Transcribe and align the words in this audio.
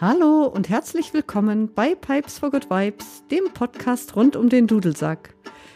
Hallo 0.00 0.46
und 0.46 0.70
herzlich 0.70 1.12
willkommen 1.12 1.74
bei 1.74 1.94
Pipes 1.94 2.38
for 2.38 2.50
Good 2.50 2.70
Vibes, 2.70 3.22
dem 3.30 3.52
Podcast 3.52 4.16
rund 4.16 4.34
um 4.34 4.48
den 4.48 4.66
Dudelsack. 4.66 5.34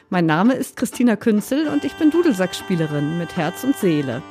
Mein 0.08 0.24
Name 0.24 0.54
ist 0.54 0.76
Christina 0.76 1.14
Künzel 1.14 1.68
und 1.68 1.84
ich 1.84 1.92
bin 1.96 2.10
Dudelsackspielerin 2.10 3.18
mit 3.18 3.36
Herz 3.36 3.64
und 3.64 3.76
Seele. 3.76 4.22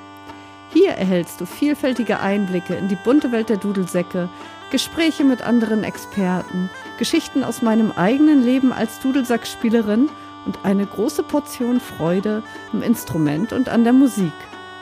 Hier 0.71 0.93
erhältst 0.93 1.39
du 1.39 1.45
vielfältige 1.45 2.21
Einblicke 2.21 2.73
in 2.73 2.87
die 2.87 2.97
bunte 3.03 3.31
Welt 3.31 3.49
der 3.49 3.57
Dudelsäcke, 3.57 4.29
Gespräche 4.71 5.23
mit 5.25 5.43
anderen 5.43 5.83
Experten, 5.83 6.71
Geschichten 6.97 7.43
aus 7.43 7.61
meinem 7.61 7.91
eigenen 7.91 8.43
Leben 8.43 8.73
als 8.73 8.99
Dudelsackspielerin 8.99 10.09
und 10.47 10.57
eine 10.63 10.87
große 10.87 11.21
Portion 11.21 11.79
Freude 11.79 12.41
am 12.71 12.81
Instrument 12.81 13.53
und 13.53 13.69
an 13.69 13.83
der 13.83 13.93
Musik. 13.93 14.33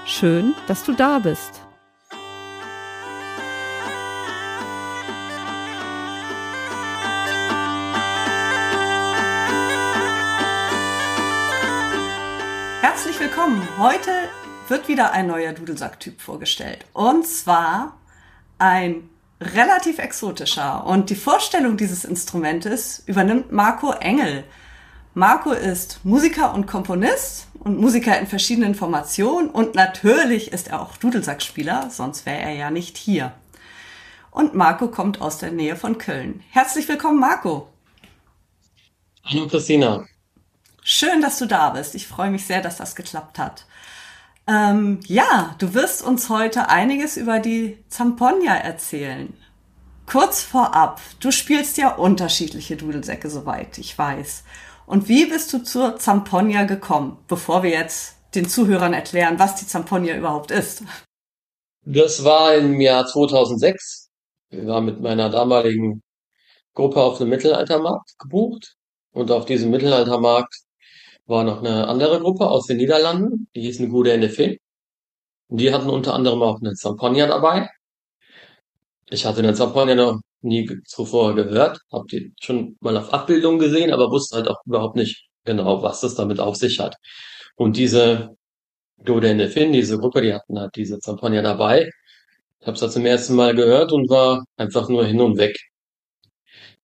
Schön, 0.06 0.54
dass 0.68 0.86
du 0.86 0.94
da 0.94 1.20
bist. 1.20 1.60
Heute 13.82 14.12
wird 14.68 14.88
wieder 14.88 15.12
ein 15.12 15.26
neuer 15.26 15.54
Dudelsacktyp 15.54 16.22
vorgestellt. 16.22 16.86
Und 16.94 17.26
zwar 17.26 17.98
ein 18.60 19.10
relativ 19.42 19.98
exotischer. 19.98 20.86
Und 20.86 21.10
die 21.10 21.16
Vorstellung 21.16 21.78
dieses 21.78 22.06
Instrumentes 22.06 23.02
übernimmt 23.08 23.52
Marco 23.52 23.92
Engel. 23.94 24.44
Marco 25.16 25.52
ist 25.52 26.00
Musiker 26.04 26.54
und 26.54 26.68
Komponist 26.68 27.48
und 27.56 27.80
Musiker 27.80 28.20
in 28.20 28.28
verschiedenen 28.28 28.76
Formationen 28.76 29.50
und 29.50 29.74
natürlich 29.74 30.52
ist 30.52 30.68
er 30.68 30.80
auch 30.80 30.96
Dudelsackspieler, 30.98 31.90
sonst 31.90 32.28
wäre 32.28 32.40
er 32.40 32.54
ja 32.54 32.70
nicht 32.70 32.98
hier. 32.98 33.34
Und 34.30 34.54
Marco 34.54 34.90
kommt 34.90 35.22
aus 35.22 35.40
der 35.40 35.52
Nähe 35.52 35.76
von 35.76 35.98
Köln. 35.98 36.44
Herzlich 36.52 36.88
willkommen, 36.88 37.20
Marco. 37.20 37.68
Hallo 39.24 39.48
Christina. 39.48 40.06
Schön, 40.84 41.22
dass 41.22 41.38
du 41.38 41.46
da 41.46 41.70
bist. 41.70 41.94
Ich 41.96 42.08
freue 42.08 42.32
mich 42.32 42.46
sehr, 42.46 42.62
dass 42.62 42.78
das 42.78 42.96
geklappt 42.96 43.38
hat. 43.38 43.66
Ähm, 44.48 45.00
ja, 45.06 45.56
du 45.60 45.74
wirst 45.76 46.04
uns 46.04 46.30
heute 46.30 46.70
einiges 46.70 47.18
über 47.18 47.40
die 47.40 47.78
Zamponia 47.88 48.56
erzählen. 48.56 49.34
Kurz 50.08 50.42
vorab, 50.42 51.00
du 51.20 51.32
spielst 51.32 51.78
ja 51.78 51.94
unterschiedliche 51.94 52.76
Dudelsäcke, 52.76 53.30
soweit 53.30 53.78
ich 53.78 53.98
weiß. 53.98 54.44
Und 54.88 55.08
wie 55.08 55.26
bist 55.26 55.54
du 55.54 55.60
zur 55.64 55.98
Zamponia 55.98 56.64
gekommen, 56.64 57.18
bevor 57.28 57.64
wir 57.64 57.70
jetzt 57.70 58.16
den 58.34 58.50
Zuhörern 58.50 58.94
erklären, 58.94 59.40
was 59.40 59.56
die 59.56 59.68
Zamponia 59.68 60.18
überhaupt 60.18 60.52
ist? 60.52 60.84
Das 61.86 62.24
war 62.24 62.56
im 62.56 62.82
Jahr 62.82 63.06
2006. 63.06 64.10
Wir 64.50 64.66
waren 64.68 64.86
mit 64.86 65.00
meiner 65.00 65.30
damaligen 65.30 66.02
Gruppe 66.74 67.02
auf 67.02 67.22
einem 67.22 67.30
Mittelaltermarkt 67.30 68.18
gebucht. 68.18 68.76
Und 69.14 69.30
auf 69.30 69.46
diesem 69.46 69.72
Mittelaltermarkt 69.72 70.56
war 71.32 71.44
noch 71.44 71.60
eine 71.64 71.88
andere 71.88 72.20
Gruppe 72.20 72.48
aus 72.48 72.68
den 72.68 72.78
Niederlanden, 72.78 73.48
die 73.56 73.62
hießen 73.62 73.90
Gute 73.90 74.16
NFE. 74.16 74.58
Und 75.48 75.60
die 75.60 75.74
hatten 75.74 75.90
unter 75.90 76.14
anderem 76.14 76.44
auch 76.44 76.60
eine 76.62 76.74
Zamponia 76.74 77.28
dabei. 77.28 77.70
Ich 79.10 79.26
hatte 79.26 79.40
eine 79.40 79.54
Zamponia 79.54 79.96
noch 79.96 80.22
nie 80.42 80.70
zuvor 80.86 81.36
gehört, 81.36 81.80
habe 81.92 82.06
die 82.12 82.34
schon 82.40 82.78
mal 82.82 82.98
auf 82.98 83.14
Abbildung 83.14 83.60
gesehen, 83.60 83.92
aber 83.92 84.12
wusste 84.12 84.38
halt 84.38 84.48
auch 84.48 84.60
überhaupt 84.66 84.96
nicht 84.96 85.28
genau, 85.46 85.82
was 85.82 86.02
das 86.02 86.16
damit 86.16 86.40
auf 86.40 86.56
sich 86.56 86.80
hat. 86.80 86.96
Und 87.56 87.78
diese 87.78 88.36
Dode 88.98 89.50
Fin, 89.50 89.74
diese 89.74 89.98
Gruppe, 89.98 90.22
die 90.22 90.34
hatten 90.34 90.60
halt 90.60 90.76
diese 90.76 91.00
Zamponia 91.00 91.42
dabei. 91.42 91.90
Ich 92.60 92.68
habe 92.68 92.78
es 92.78 92.94
zum 92.94 93.06
ersten 93.06 93.36
Mal 93.36 93.56
gehört 93.56 93.92
und 93.92 94.10
war 94.10 94.44
einfach 94.58 94.90
nur 94.90 95.06
hin 95.06 95.22
und 95.22 95.38
weg. 95.38 95.58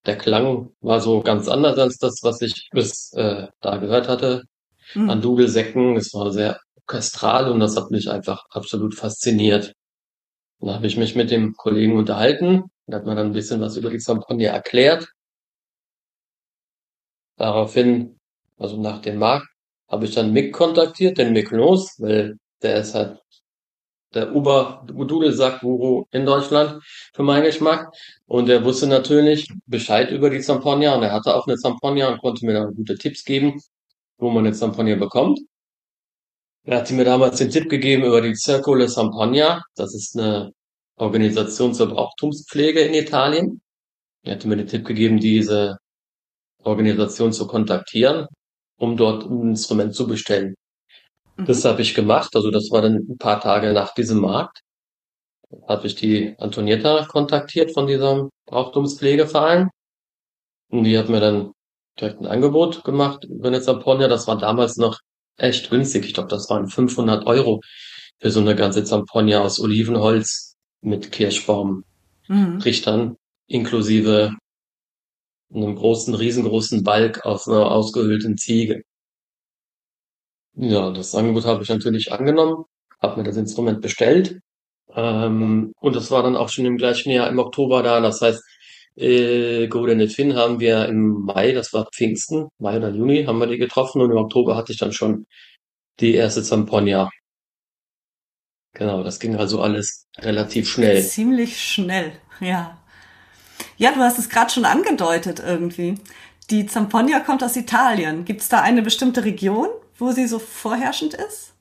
Der 0.08 0.16
Klang 0.16 0.70
war 0.80 1.02
so 1.02 1.20
ganz 1.20 1.48
anders 1.48 1.78
als 1.78 1.98
das, 1.98 2.20
was 2.22 2.40
ich 2.40 2.70
bis 2.72 3.12
äh, 3.12 3.46
da 3.60 3.76
gehört 3.76 4.08
hatte 4.08 4.44
mhm. 4.94 5.10
an 5.10 5.20
Dudelsäcken. 5.20 5.96
Es 5.96 6.14
war 6.14 6.30
sehr 6.32 6.58
orchestral 6.86 7.52
und 7.52 7.60
das 7.60 7.76
hat 7.76 7.90
mich 7.90 8.10
einfach 8.10 8.46
absolut 8.48 8.94
fasziniert. 8.94 9.74
Dann 10.60 10.74
habe 10.74 10.86
ich 10.86 10.96
mich 10.96 11.14
mit 11.14 11.30
dem 11.30 11.52
Kollegen 11.52 11.98
unterhalten 11.98 12.62
und 12.86 12.94
hat 12.94 13.04
mir 13.04 13.16
dann 13.16 13.26
ein 13.26 13.32
bisschen 13.34 13.60
was 13.60 13.76
über 13.76 13.90
die 13.90 13.98
Zampogna 13.98 14.46
erklärt. 14.46 15.08
Daraufhin, 17.36 18.18
also 18.56 18.80
nach 18.80 19.02
dem 19.02 19.18
Markt, 19.18 19.48
habe 19.90 20.06
ich 20.06 20.14
dann 20.14 20.32
Mick 20.32 20.54
kontaktiert, 20.54 21.18
den 21.18 21.34
Mick 21.34 21.50
Los, 21.50 21.96
weil 21.98 22.38
der 22.62 22.80
ist 22.80 22.94
halt 22.94 23.20
der 24.14 24.34
Uber-Dudelsack-Guru 24.34 26.06
in 26.10 26.24
Deutschland 26.24 26.82
für 27.14 27.22
meinen 27.22 27.44
Geschmack. 27.44 27.92
Und 28.26 28.48
er 28.48 28.64
wusste 28.64 28.86
natürlich 28.86 29.48
Bescheid 29.66 30.10
über 30.10 30.30
die 30.30 30.40
Zampogna 30.40 30.94
und 30.94 31.02
er 31.02 31.12
hatte 31.12 31.34
auch 31.34 31.46
eine 31.46 31.56
Zampogna 31.56 32.08
und 32.08 32.20
konnte 32.20 32.46
mir 32.46 32.54
dann 32.54 32.74
gute 32.74 32.96
Tipps 32.96 33.24
geben, 33.24 33.60
wo 34.18 34.30
man 34.30 34.46
eine 34.46 34.54
Zampogna 34.54 34.96
bekommt. 34.96 35.40
Er 36.64 36.78
hatte 36.78 36.94
mir 36.94 37.04
damals 37.04 37.38
den 37.38 37.50
Tipp 37.50 37.68
gegeben 37.70 38.04
über 38.04 38.20
die 38.20 38.34
Circolo 38.34 38.86
Zampogna. 38.86 39.62
Das 39.74 39.94
ist 39.94 40.18
eine 40.18 40.52
Organisation 40.96 41.74
zur 41.74 41.88
Brauchtumspflege 41.88 42.80
in 42.80 42.94
Italien. 42.94 43.60
Er 44.22 44.34
hatte 44.34 44.48
mir 44.48 44.56
den 44.56 44.66
Tipp 44.66 44.84
gegeben, 44.86 45.18
diese 45.18 45.78
Organisation 46.64 47.32
zu 47.32 47.46
kontaktieren, 47.46 48.26
um 48.78 48.96
dort 48.96 49.24
ein 49.24 49.50
Instrument 49.50 49.94
zu 49.94 50.06
bestellen. 50.06 50.54
Mhm. 51.38 51.46
Das 51.46 51.64
habe 51.64 51.82
ich 51.82 51.94
gemacht. 51.94 52.34
Also 52.34 52.50
das 52.50 52.70
war 52.70 52.82
dann 52.82 52.96
ein 53.08 53.18
paar 53.18 53.40
Tage 53.40 53.72
nach 53.72 53.94
diesem 53.94 54.20
Markt. 54.20 54.60
Habe 55.66 55.86
ich 55.86 55.94
die 55.94 56.34
Antonietta 56.38 57.06
kontaktiert 57.06 57.72
von 57.72 57.86
diesem 57.86 58.28
Brauchtumspflegeverein. 58.46 59.70
Und 60.70 60.84
die 60.84 60.98
hat 60.98 61.08
mir 61.08 61.20
dann 61.20 61.52
direkt 61.98 62.20
ein 62.20 62.26
Angebot 62.26 62.84
gemacht 62.84 63.24
über 63.24 63.48
eine 63.48 63.62
Zamponia. 63.62 64.08
Das 64.08 64.26
war 64.26 64.36
damals 64.36 64.76
noch 64.76 64.98
echt 65.36 65.70
günstig. 65.70 66.04
Ich 66.04 66.14
glaube, 66.14 66.28
das 66.28 66.50
waren 66.50 66.68
500 66.68 67.26
Euro 67.26 67.60
für 68.20 68.30
so 68.30 68.40
eine 68.40 68.56
ganze 68.56 68.84
Zamponia 68.84 69.40
aus 69.40 69.60
Olivenholz 69.60 70.56
mit 70.82 71.12
Kirschbaum, 71.12 71.84
mhm. 72.28 72.58
Richtern, 72.58 73.16
inklusive 73.46 74.32
einem 75.52 75.76
großen, 75.76 76.14
riesengroßen 76.14 76.82
Balk 76.84 77.24
aus 77.24 77.48
einer 77.48 77.70
ausgehöhlten 77.70 78.36
Ziege. 78.36 78.82
Ja, 80.58 80.90
das 80.90 81.14
Angebot 81.14 81.44
habe 81.44 81.62
ich 81.62 81.68
natürlich 81.68 82.12
angenommen, 82.12 82.64
habe 83.00 83.20
mir 83.20 83.24
das 83.24 83.36
Instrument 83.36 83.80
bestellt 83.80 84.40
ähm, 84.94 85.72
und 85.80 85.96
das 85.96 86.10
war 86.10 86.22
dann 86.22 86.36
auch 86.36 86.48
schon 86.48 86.66
im 86.66 86.76
gleichen 86.76 87.10
Jahr 87.10 87.28
im 87.28 87.38
Oktober 87.38 87.82
da. 87.82 88.00
Das 88.00 88.20
heißt, 88.20 88.42
äh, 88.96 89.68
Golden 89.68 90.08
Finn 90.08 90.34
haben 90.34 90.58
wir 90.60 90.86
im 90.86 91.24
Mai, 91.24 91.52
das 91.52 91.72
war 91.72 91.88
Pfingsten, 91.94 92.48
Mai 92.58 92.76
oder 92.78 92.90
Juni, 92.90 93.24
haben 93.24 93.38
wir 93.38 93.46
die 93.46 93.58
getroffen 93.58 94.02
und 94.02 94.10
im 94.10 94.16
Oktober 94.16 94.56
hatte 94.56 94.72
ich 94.72 94.78
dann 94.78 94.92
schon 94.92 95.26
die 96.00 96.14
erste 96.14 96.42
Zamponia 96.42 97.08
Genau, 98.78 99.02
das 99.02 99.18
ging 99.18 99.34
also 99.36 99.60
alles 99.60 100.06
relativ 100.18 100.68
schnell. 100.68 101.02
Ziemlich 101.02 101.60
schnell, 101.60 102.12
ja. 102.40 102.78
Ja, 103.76 103.92
du 103.92 103.98
hast 103.98 104.20
es 104.20 104.28
gerade 104.28 104.52
schon 104.52 104.64
angedeutet 104.64 105.42
irgendwie. 105.44 105.96
Die 106.50 106.66
Zamponia 106.66 107.18
kommt 107.20 107.42
aus 107.42 107.56
Italien. 107.56 108.24
Gibt 108.24 108.40
es 108.42 108.48
da 108.48 108.62
eine 108.62 108.82
bestimmte 108.82 109.24
Region, 109.24 109.68
wo 109.98 110.12
sie 110.12 110.26
so 110.26 110.38
vorherrschend 110.38 111.14
ist? 111.14 111.54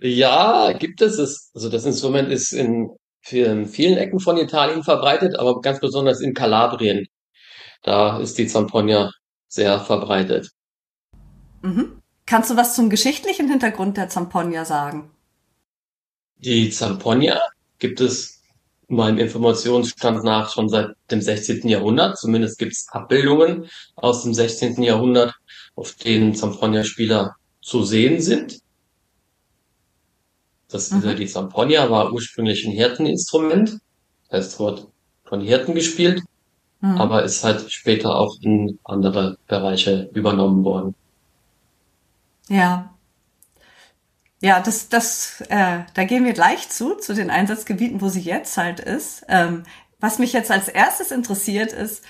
Ja, 0.00 0.72
gibt 0.72 1.00
es. 1.00 1.50
Also 1.54 1.68
das 1.68 1.84
Instrument 1.84 2.30
ist 2.30 2.52
in 2.52 2.90
vielen 3.20 3.96
Ecken 3.96 4.18
von 4.18 4.36
Italien 4.36 4.82
verbreitet, 4.82 5.38
aber 5.38 5.60
ganz 5.60 5.78
besonders 5.78 6.20
in 6.20 6.34
Kalabrien. 6.34 7.06
Da 7.82 8.18
ist 8.18 8.36
die 8.38 8.48
Zamponia 8.48 9.10
sehr 9.48 9.78
verbreitet. 9.78 10.50
Mhm. 11.62 12.02
Kannst 12.26 12.50
du 12.50 12.56
was 12.56 12.74
zum 12.74 12.90
geschichtlichen 12.90 13.48
Hintergrund 13.48 13.96
der 13.96 14.08
Zamponia 14.08 14.64
sagen? 14.64 15.10
Die 16.36 16.70
Zamponia 16.70 17.40
gibt 17.78 18.00
es 18.00 18.40
meinem 18.88 19.18
Informationsstand 19.18 20.24
nach 20.24 20.52
schon 20.52 20.68
seit 20.68 20.90
dem 21.10 21.20
16. 21.20 21.68
Jahrhundert. 21.68 22.18
Zumindest 22.18 22.58
gibt 22.58 22.72
es 22.72 22.86
Abbildungen 22.90 23.68
aus 23.94 24.22
dem 24.24 24.34
16. 24.34 24.82
Jahrhundert, 24.82 25.34
auf 25.76 25.92
denen 25.94 26.34
Zamponia-Spieler 26.34 27.36
zu 27.62 27.84
sehen 27.84 28.20
sind. 28.20 28.60
Das, 30.68 30.90
mhm. 30.90 31.16
Die 31.16 31.26
Zamponia 31.26 31.90
war 31.90 32.12
ursprünglich 32.12 32.66
ein 32.66 32.72
Hirteninstrument. 32.72 33.78
Das 34.28 34.46
heißt, 34.46 34.60
wurde 34.60 34.86
von 35.24 35.40
Hirten 35.40 35.74
gespielt, 35.74 36.22
mhm. 36.80 36.98
aber 36.98 37.22
ist 37.22 37.44
halt 37.44 37.72
später 37.72 38.16
auch 38.16 38.36
in 38.40 38.78
andere 38.84 39.38
Bereiche 39.46 40.10
übernommen 40.12 40.64
worden. 40.64 40.94
Ja, 42.48 42.92
ja, 44.42 44.58
das, 44.58 44.88
das, 44.88 45.40
äh, 45.50 45.84
da 45.94 46.04
gehen 46.04 46.24
wir 46.24 46.32
gleich 46.32 46.68
zu, 46.68 46.96
zu 46.96 47.14
den 47.14 47.30
Einsatzgebieten, 47.30 48.00
wo 48.00 48.08
sie 48.08 48.20
jetzt 48.20 48.56
halt 48.56 48.80
ist. 48.80 49.24
Ähm, 49.28 49.62
was 50.00 50.18
mich 50.18 50.32
jetzt 50.32 50.50
als 50.50 50.66
erstes 50.66 51.12
interessiert 51.12 51.72
ist, 51.72 52.02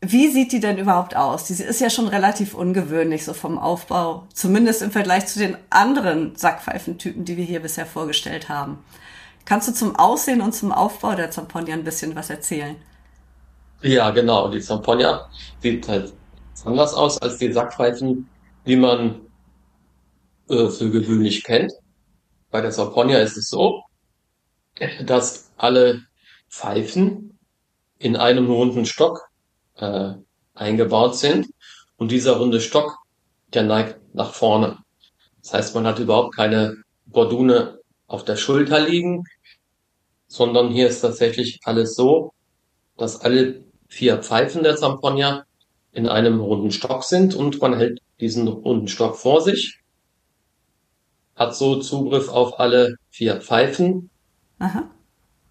wie 0.00 0.28
sieht 0.28 0.52
die 0.52 0.60
denn 0.60 0.78
überhaupt 0.78 1.16
aus? 1.16 1.44
Die 1.44 1.54
ist 1.54 1.80
ja 1.80 1.90
schon 1.90 2.06
relativ 2.06 2.54
ungewöhnlich, 2.54 3.24
so 3.24 3.32
vom 3.34 3.58
Aufbau, 3.58 4.26
zumindest 4.32 4.82
im 4.82 4.92
Vergleich 4.92 5.26
zu 5.26 5.40
den 5.40 5.56
anderen 5.70 6.36
Sackpfeifentypen, 6.36 7.24
die 7.24 7.36
wir 7.36 7.44
hier 7.44 7.60
bisher 7.60 7.86
vorgestellt 7.86 8.48
haben. 8.48 8.78
Kannst 9.44 9.66
du 9.66 9.72
zum 9.72 9.96
Aussehen 9.96 10.40
und 10.40 10.54
zum 10.54 10.72
Aufbau 10.72 11.14
der 11.14 11.30
Zamponia 11.30 11.74
ein 11.74 11.82
bisschen 11.82 12.14
was 12.14 12.30
erzählen? 12.30 12.76
Ja, 13.82 14.10
genau. 14.10 14.48
Die 14.48 14.60
Zamponia 14.60 15.28
sieht 15.60 15.88
halt 15.88 16.12
anders 16.64 16.94
aus 16.94 17.20
als 17.20 17.38
die 17.38 17.52
Sackpfeifen, 17.52 18.28
die 18.66 18.76
man 18.76 19.20
äh, 20.48 20.68
für 20.68 20.90
gewöhnlich 20.90 21.42
kennt. 21.42 21.72
Bei 22.50 22.60
der 22.60 22.70
Zamponia 22.70 23.18
ist 23.18 23.36
es 23.36 23.48
so, 23.48 23.82
dass 25.04 25.50
alle 25.56 26.02
Pfeifen 26.48 27.38
in 27.98 28.16
einem 28.16 28.50
runden 28.50 28.86
Stock 28.86 29.27
äh, 29.78 30.14
eingebaut 30.54 31.16
sind 31.16 31.48
und 31.96 32.10
dieser 32.10 32.36
runde 32.36 32.60
Stock, 32.60 32.98
der 33.54 33.64
neigt 33.64 33.98
nach 34.14 34.32
vorne. 34.32 34.78
Das 35.42 35.54
heißt, 35.54 35.74
man 35.74 35.86
hat 35.86 35.98
überhaupt 35.98 36.34
keine 36.34 36.76
Bordune 37.06 37.78
auf 38.06 38.24
der 38.24 38.36
Schulter 38.36 38.80
liegen, 38.80 39.24
sondern 40.26 40.70
hier 40.70 40.88
ist 40.88 41.00
tatsächlich 41.00 41.60
alles 41.64 41.94
so, 41.94 42.32
dass 42.96 43.20
alle 43.20 43.64
vier 43.88 44.18
Pfeifen 44.18 44.62
der 44.62 44.76
Zamponia 44.76 45.44
in 45.92 46.06
einem 46.06 46.40
runden 46.40 46.70
Stock 46.70 47.04
sind 47.04 47.34
und 47.34 47.60
man 47.60 47.74
hält 47.74 48.00
diesen 48.20 48.46
runden 48.48 48.88
Stock 48.88 49.16
vor 49.16 49.40
sich, 49.40 49.80
hat 51.34 51.54
so 51.54 51.76
Zugriff 51.76 52.28
auf 52.28 52.60
alle 52.60 52.96
vier 53.10 53.40
Pfeifen. 53.40 54.10
Aha. 54.58 54.90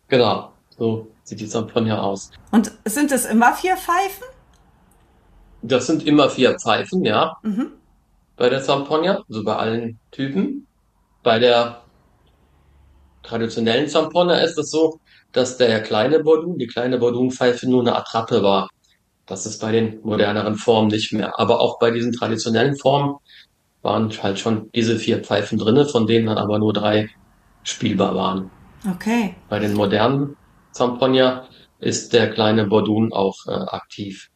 Genau, 0.09 0.53
so 0.77 1.07
sieht 1.27 1.41
die 1.41 1.47
Zamponia 1.50 2.00
aus. 2.00 2.31
Und 2.51 2.71
sind 2.85 3.12
es 3.12 3.25
immer 3.25 3.53
vier 3.53 3.75
Pfeifen? 3.75 4.24
Das 5.62 5.85
sind 5.88 6.07
immer 6.07 6.29
vier 6.29 6.56
Pfeifen, 6.57 7.03
ja, 7.03 7.35
Mhm. 7.44 7.74
bei 8.38 8.50
der 8.50 8.62
Zamponia, 8.62 9.21
also 9.27 9.44
bei 9.44 9.56
allen 9.57 10.00
Typen. 10.12 10.65
Bei 11.24 11.38
der 11.38 11.81
traditionellen 13.24 13.89
Zamponia 13.89 14.35
ist 14.38 14.57
es 14.57 14.71
so, 14.71 15.00
dass 15.33 15.57
der 15.57 15.81
kleine 15.83 16.21
Bordun, 16.24 16.57
die 16.57 16.68
kleine 16.68 16.97
Bordunpfeife 16.97 17.69
nur 17.69 17.81
eine 17.81 17.95
Attrappe 17.97 18.41
war. 18.41 18.69
Das 19.25 19.45
ist 19.45 19.59
bei 19.59 19.74
den 19.74 20.00
moderneren 20.03 20.56
Formen 20.56 20.88
nicht 20.88 21.12
mehr. 21.12 21.38
Aber 21.38 21.59
auch 21.59 21.77
bei 21.79 21.91
diesen 21.91 22.13
traditionellen 22.13 22.77
Formen 22.77 23.18
waren 23.81 24.09
halt 24.24 24.39
schon 24.39 24.71
diese 24.74 24.97
vier 24.97 25.21
Pfeifen 25.21 25.57
drinne, 25.57 25.85
von 25.85 26.07
denen 26.07 26.27
dann 26.27 26.38
aber 26.38 26.57
nur 26.57 26.71
drei 26.71 27.09
spielbar 27.63 28.15
waren. 28.15 28.50
Okay. 28.89 29.35
Bei 29.50 29.59
den 29.59 29.74
modernen 29.74 30.38
Zamponia 30.77 31.47
ist 31.79 32.13
der 32.13 32.31
kleine 32.31 32.65
Bordun 32.65 33.13
auch 33.13 33.45
äh, 33.47 33.51
aktiv. 33.51 34.29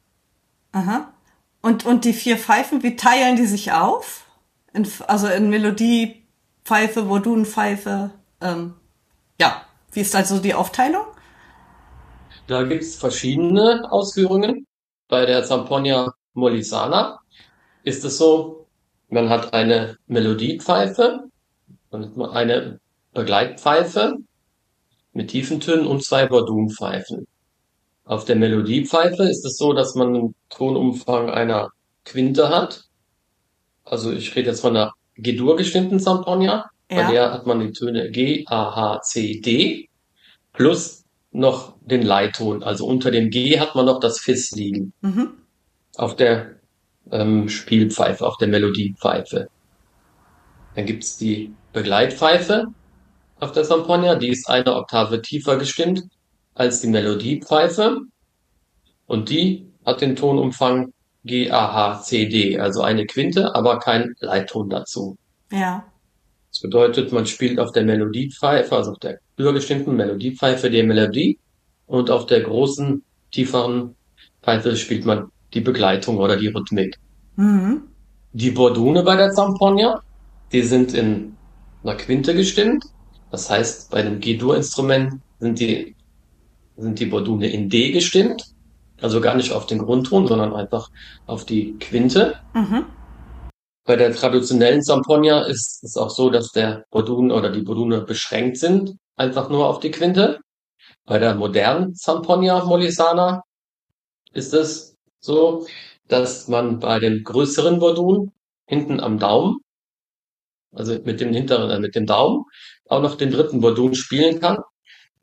Aha. 0.71 1.13
Und, 1.61 1.85
und 1.85 2.05
die 2.05 2.13
vier 2.13 2.37
Pfeifen, 2.37 2.83
wie 2.83 2.95
teilen 2.95 3.35
die 3.35 3.45
sich 3.45 3.71
auf? 3.71 4.25
In, 4.73 4.87
also 5.07 5.27
in 5.27 5.49
Melodie, 5.49 6.23
Pfeife, 6.63 7.03
Bordunenpfeife. 7.03 8.11
Ähm, 8.41 8.75
ja, 9.39 9.63
wie 9.91 10.01
ist 10.01 10.15
also 10.15 10.39
die 10.39 10.53
Aufteilung? 10.53 11.05
Da 12.47 12.63
gibt's 12.63 12.95
verschiedene 12.95 13.91
Ausführungen. 13.91 14.65
Bei 15.07 15.25
der 15.25 15.43
Zamponia 15.43 16.13
Molisana 16.33 17.19
ist 17.83 18.03
es 18.05 18.17
so, 18.17 18.67
man 19.09 19.29
hat 19.29 19.53
eine 19.53 19.97
Melodiepfeife 20.07 21.29
und 21.89 22.21
eine 22.21 22.79
Begleitpfeife 23.13 24.17
mit 25.13 25.29
tiefen 25.29 25.59
Tönen 25.59 25.87
und 25.87 26.03
zwei 26.03 26.25
Bordunpfeifen. 26.25 27.27
Auf 28.05 28.25
der 28.25 28.35
Melodiepfeife 28.35 29.23
ist 29.23 29.45
es 29.45 29.57
so, 29.57 29.73
dass 29.73 29.95
man 29.95 30.15
einen 30.15 30.35
Tonumfang 30.49 31.29
einer 31.29 31.69
Quinte 32.05 32.49
hat. 32.49 32.85
Also 33.83 34.11
ich 34.11 34.35
rede 34.35 34.49
jetzt 34.49 34.61
von 34.61 34.75
einer 34.75 34.93
G-Dur 35.15 35.55
gestimmten. 35.55 36.03
Bei 36.03 36.65
Ja. 36.89 37.11
der 37.11 37.33
hat 37.33 37.45
man 37.45 37.59
die 37.59 37.71
Töne 37.71 38.11
G, 38.11 38.43
A, 38.47 38.75
H, 38.75 39.01
C, 39.01 39.39
D 39.39 39.87
plus 40.53 41.05
noch 41.31 41.75
den 41.81 42.01
Leitton. 42.01 42.63
Also 42.63 42.85
unter 42.85 43.11
dem 43.11 43.29
G 43.29 43.59
hat 43.59 43.75
man 43.75 43.85
noch 43.85 43.99
das 43.99 44.19
Fis 44.19 44.51
liegen. 44.51 44.93
Mhm. 45.01 45.31
Auf 45.95 46.15
der 46.15 46.55
ähm, 47.11 47.47
Spielpfeife, 47.49 48.25
auf 48.25 48.37
der 48.37 48.49
Melodiepfeife. 48.49 49.47
Dann 50.75 50.85
gibt's 50.85 51.17
die 51.17 51.53
Begleitpfeife 51.73 52.67
auf 53.41 53.51
der 53.51 53.63
Zamponia. 53.63 54.15
Die 54.15 54.29
ist 54.29 54.49
eine 54.49 54.75
Oktave 54.75 55.21
tiefer 55.21 55.57
gestimmt 55.57 56.03
als 56.55 56.81
die 56.81 56.87
Melodiepfeife. 56.87 58.01
Und 59.07 59.29
die 59.29 59.67
hat 59.85 60.01
den 60.01 60.15
Tonumfang 60.15 60.93
G, 61.23 61.51
A, 61.51 61.73
H, 61.73 62.01
C, 62.01 62.27
D. 62.27 62.59
Also 62.59 62.81
eine 62.81 63.05
Quinte, 63.05 63.53
aber 63.53 63.79
kein 63.79 64.15
Leitton 64.19 64.69
dazu. 64.69 65.17
Ja. 65.51 65.85
Das 66.49 66.61
bedeutet, 66.61 67.11
man 67.11 67.25
spielt 67.25 67.59
auf 67.59 67.71
der 67.71 67.83
Melodiepfeife, 67.83 68.75
also 68.75 68.91
auf 68.91 68.99
der 68.99 69.19
höher 69.37 69.53
gestimmten 69.53 69.95
Melodiepfeife 69.95 70.69
die 70.69 70.83
Melodie 70.83 71.39
und 71.87 72.09
auf 72.09 72.25
der 72.25 72.41
großen, 72.41 73.03
tieferen 73.31 73.95
Pfeife 74.41 74.75
spielt 74.75 75.05
man 75.05 75.31
die 75.53 75.61
Begleitung 75.61 76.17
oder 76.17 76.37
die 76.37 76.47
Rhythmik. 76.47 76.97
Mhm. 77.35 77.83
Die 78.33 78.51
Bordune 78.51 79.03
bei 79.03 79.15
der 79.15 79.31
Zamponia, 79.31 80.01
die 80.51 80.61
sind 80.61 80.93
in 80.93 81.35
einer 81.83 81.95
Quinte 81.95 82.33
gestimmt. 82.33 82.85
Das 83.31 83.49
heißt, 83.49 83.89
bei 83.91 83.99
einem 83.99 84.19
G-Dur-Instrument 84.19 85.21
sind 85.39 85.59
die, 85.59 85.95
sind 86.75 86.99
die 86.99 87.05
Bordune 87.05 87.49
in 87.49 87.69
D 87.69 87.91
gestimmt. 87.91 88.43
Also 89.01 89.19
gar 89.19 89.35
nicht 89.35 89.51
auf 89.51 89.65
den 89.65 89.79
Grundton, 89.79 90.27
sondern 90.27 90.53
einfach 90.53 90.89
auf 91.25 91.45
die 91.45 91.77
Quinte. 91.79 92.35
Mhm. 92.53 92.85
Bei 93.83 93.95
der 93.95 94.13
traditionellen 94.13 94.83
Zamponia 94.83 95.41
ist 95.41 95.83
es 95.83 95.97
auch 95.97 96.11
so, 96.11 96.29
dass 96.29 96.51
der 96.51 96.85
Bordun 96.91 97.31
oder 97.31 97.49
die 97.51 97.63
Bordune 97.63 98.01
beschränkt 98.01 98.57
sind, 98.57 98.95
einfach 99.15 99.49
nur 99.49 99.67
auf 99.67 99.79
die 99.79 99.89
Quinte. 99.89 100.39
Bei 101.05 101.17
der 101.17 101.33
modernen 101.33 101.95
Zamponia 101.95 102.63
Molisana 102.63 103.41
ist 104.33 104.53
es 104.53 104.95
so, 105.19 105.65
dass 106.07 106.47
man 106.47 106.79
bei 106.79 106.99
dem 106.99 107.23
größeren 107.23 107.79
Bordun 107.79 108.31
hinten 108.67 108.99
am 108.99 109.17
Daumen, 109.17 109.57
also 110.73 110.93
mit 111.03 111.19
dem 111.19 111.33
hinteren, 111.33 111.71
äh, 111.71 111.79
mit 111.79 111.95
dem 111.95 112.05
Daumen, 112.05 112.45
auch 112.91 113.01
noch 113.01 113.15
den 113.15 113.31
dritten 113.31 113.61
Bordun 113.61 113.95
spielen 113.95 114.39
kann. 114.39 114.57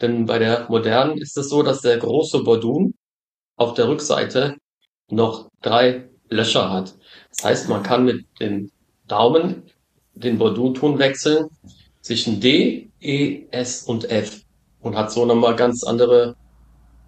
Denn 0.00 0.26
bei 0.26 0.38
der 0.38 0.66
modernen 0.68 1.18
ist 1.18 1.36
es 1.36 1.48
so, 1.48 1.62
dass 1.62 1.82
der 1.82 1.98
große 1.98 2.42
Bordun 2.42 2.94
auf 3.56 3.74
der 3.74 3.88
Rückseite 3.88 4.56
noch 5.10 5.48
drei 5.60 6.08
Löcher 6.30 6.70
hat. 6.72 6.94
Das 7.30 7.44
heißt, 7.44 7.68
man 7.68 7.82
kann 7.82 8.04
mit 8.04 8.24
dem 8.40 8.70
Daumen 9.06 9.64
den 10.14 10.38
Bordunton 10.38 10.98
wechseln 10.98 11.48
zwischen 12.00 12.40
D, 12.40 12.90
E, 13.00 13.44
S 13.50 13.82
und 13.82 14.10
F 14.10 14.40
und 14.80 14.96
hat 14.96 15.12
so 15.12 15.26
nochmal 15.26 15.54
ganz 15.56 15.84
andere 15.84 16.37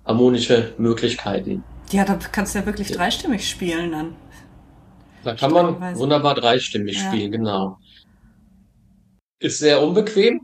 harmonische 0.04 0.74
Möglichkeiten. 0.78 1.64
Ja, 1.90 2.04
da 2.04 2.14
kannst 2.16 2.54
du 2.54 2.58
ja 2.60 2.66
wirklich 2.66 2.92
dreistimmig 2.92 3.48
spielen 3.48 3.92
dann. 3.92 4.14
Da 5.24 5.34
kann 5.34 5.52
man 5.52 5.96
wunderbar 5.96 6.34
dreistimmig 6.34 6.96
Ja. 6.96 7.08
spielen, 7.08 7.32
genau. 7.32 7.78
Ist 9.40 9.58
sehr 9.58 9.82
unbequem, 9.82 10.40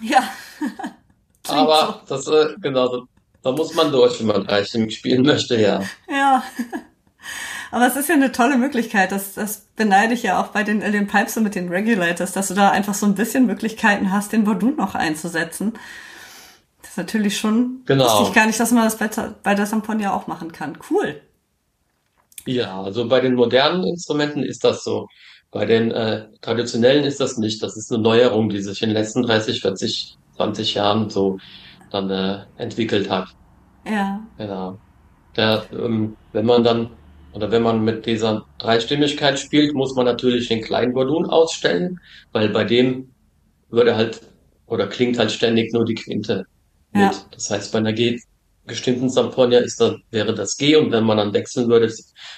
Ja. 0.00 0.22
Aber 1.48 2.02
das, 2.08 2.26
äh, 2.26 2.54
genau, 2.60 2.88
da- 2.88 3.06
da 3.42 3.52
muss 3.52 3.74
man 3.74 3.92
durch, 3.92 4.18
wenn 4.20 4.26
man 4.26 4.44
dreistimmig 4.44 4.96
spielen 4.96 5.22
möchte, 5.22 5.60
ja. 5.60 5.80
so. 5.82 5.88
Ja. 6.12 6.42
Aber 7.72 7.86
es 7.86 7.96
ist 7.96 8.08
ja 8.08 8.14
eine 8.14 8.32
tolle 8.32 8.56
Möglichkeit. 8.56 9.12
Das, 9.12 9.34
das 9.34 9.66
beneide 9.76 10.14
ich 10.14 10.22
ja 10.22 10.40
auch 10.40 10.48
bei 10.48 10.62
den, 10.64 10.80
den 10.80 11.06
Pipes 11.08 11.36
und 11.36 11.42
mit 11.44 11.54
den 11.54 11.68
Regulators, 11.68 12.32
dass 12.32 12.48
du 12.48 12.54
da 12.54 12.70
einfach 12.70 12.94
so 12.94 13.06
ein 13.06 13.14
bisschen 13.16 13.46
Möglichkeiten 13.46 14.10
hast, 14.12 14.32
den 14.32 14.44
Bordun 14.44 14.76
noch 14.76 14.94
einzusetzen. 14.94 15.74
Das 16.82 16.90
ist 16.92 16.96
natürlich 16.96 17.36
schon, 17.38 17.82
Genau. 17.86 18.04
wusste 18.04 18.22
ich 18.28 18.34
gar 18.34 18.46
nicht, 18.46 18.58
dass 18.60 18.70
man 18.72 18.84
das 18.84 18.96
bei, 18.96 19.08
bei 19.42 19.54
der 19.54 19.66
Samponia 19.66 20.12
auch 20.14 20.26
machen 20.28 20.52
kann. 20.52 20.78
Cool. 20.90 21.20
Ja, 22.46 22.80
also 22.82 23.08
bei 23.08 23.20
den 23.20 23.34
modernen 23.34 23.84
Instrumenten 23.84 24.42
ist 24.44 24.62
das 24.64 24.84
so. 24.84 25.08
Bei 25.50 25.64
den 25.64 25.90
äh, 25.90 26.26
traditionellen 26.40 27.04
ist 27.04 27.20
das 27.20 27.38
nicht. 27.38 27.62
Das 27.62 27.76
ist 27.76 27.92
eine 27.92 28.02
Neuerung, 28.02 28.48
die 28.48 28.60
sich 28.60 28.82
in 28.82 28.90
den 28.90 28.96
letzten 28.96 29.22
30, 29.22 29.60
40, 29.60 30.16
20 30.36 30.74
Jahren 30.74 31.08
so 31.08 31.38
dann 31.90 32.10
äh, 32.10 32.44
entwickelt 32.58 33.08
hat. 33.08 33.28
Ja. 33.88 34.20
Genau. 34.36 34.78
Der, 35.36 35.64
ähm, 35.72 36.16
wenn 36.32 36.46
man 36.46 36.64
dann 36.64 36.90
oder 37.32 37.50
wenn 37.50 37.62
man 37.62 37.84
mit 37.84 38.06
dieser 38.06 38.46
Dreistimmigkeit 38.58 39.38
spielt, 39.38 39.74
muss 39.74 39.94
man 39.94 40.06
natürlich 40.06 40.48
den 40.48 40.62
kleinen 40.62 40.94
Bordun 40.94 41.26
ausstellen, 41.26 42.00
weil 42.32 42.48
bei 42.48 42.64
dem 42.64 43.10
würde 43.68 43.94
halt 43.94 44.22
oder 44.66 44.86
klingt 44.86 45.18
halt 45.18 45.30
ständig 45.30 45.72
nur 45.72 45.84
die 45.84 45.94
Quinte 45.94 46.46
mit. 46.92 47.02
Ja. 47.02 47.14
Das 47.30 47.50
heißt, 47.50 47.72
bei 47.72 47.78
einer 47.78 47.92
G 47.92 48.18
gestimmten 48.66 49.10
Samponia 49.10 49.60
ist 49.60 49.80
dann, 49.80 50.02
wäre 50.10 50.34
das 50.34 50.56
G 50.56 50.76
und 50.76 50.90
wenn 50.90 51.04
man 51.04 51.18
dann 51.18 51.34
wechseln 51.34 51.68
würde 51.68 51.92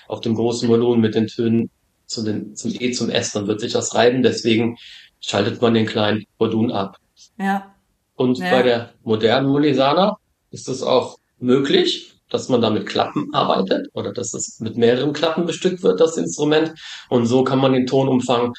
auf 0.09 0.21
dem 0.21 0.35
großen 0.35 0.69
Volumen 0.69 1.01
mit 1.01 1.15
den 1.15 1.27
Tönen 1.27 1.71
zu 2.09 2.23
den, 2.23 2.57
zum 2.57 2.73
E 2.79 2.91
zum 2.93 3.11
S, 3.11 3.33
dann 3.33 3.47
wird 3.47 3.61
sich 3.61 3.73
das 3.73 3.95
reiben. 3.95 4.23
Deswegen 4.23 4.77
schaltet 5.21 5.63
man 5.63 5.75
den 5.75 5.87
kleinen 5.87 6.25
Bordun 6.39 6.73
ab. 6.73 6.97
Ja. 7.39 7.75
Und 8.17 8.39
Ja. 8.39 8.51
bei 8.51 8.63
der 8.63 8.93
modernen 9.05 9.49
Molisana 9.49 10.17
ist 10.51 10.69
es 10.69 10.83
auch 10.83 11.19
möglich, 11.39 12.15
dass 12.31 12.49
man 12.49 12.61
da 12.61 12.71
mit 12.71 12.87
Klappen 12.87 13.33
arbeitet 13.33 13.89
oder 13.95 14.13
dass 14.13 14.35
es 14.35 14.61
mit 14.61 14.77
mehreren 14.77 15.13
Klappen 15.13 15.47
bestückt 15.47 15.83
wird, 15.83 16.01
das 16.01 16.17
Instrument. 16.17 16.75
Und 17.09 17.27
so 17.27 17.45
kann 17.45 17.59
man 17.59 17.73
den 17.73 17.87
Tonumfang 17.87 18.55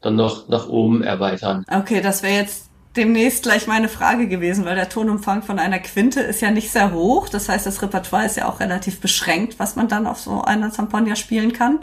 dann 0.00 0.16
noch 0.16 0.48
nach 0.48 0.68
oben 0.68 1.02
erweitern. 1.02 1.64
Okay, 1.70 2.00
das 2.00 2.22
wäre 2.22 2.34
jetzt 2.34 2.66
demnächst 2.96 3.42
gleich 3.42 3.66
meine 3.66 3.88
Frage 3.88 4.28
gewesen, 4.28 4.64
weil 4.64 4.76
der 4.76 4.88
Tonumfang 4.88 5.42
von 5.42 5.58
einer 5.58 5.78
Quinte 5.78 6.20
ist 6.20 6.40
ja 6.40 6.50
nicht 6.50 6.70
sehr 6.70 6.92
hoch. 6.92 7.28
Das 7.28 7.48
heißt, 7.48 7.66
das 7.66 7.82
Repertoire 7.82 8.26
ist 8.26 8.36
ja 8.36 8.48
auch 8.48 8.60
relativ 8.60 9.00
beschränkt, 9.00 9.58
was 9.58 9.76
man 9.76 9.88
dann 9.88 10.06
auf 10.06 10.20
so 10.20 10.42
einer 10.42 10.70
Zamponia 10.70 11.16
spielen 11.16 11.52
kann. 11.52 11.80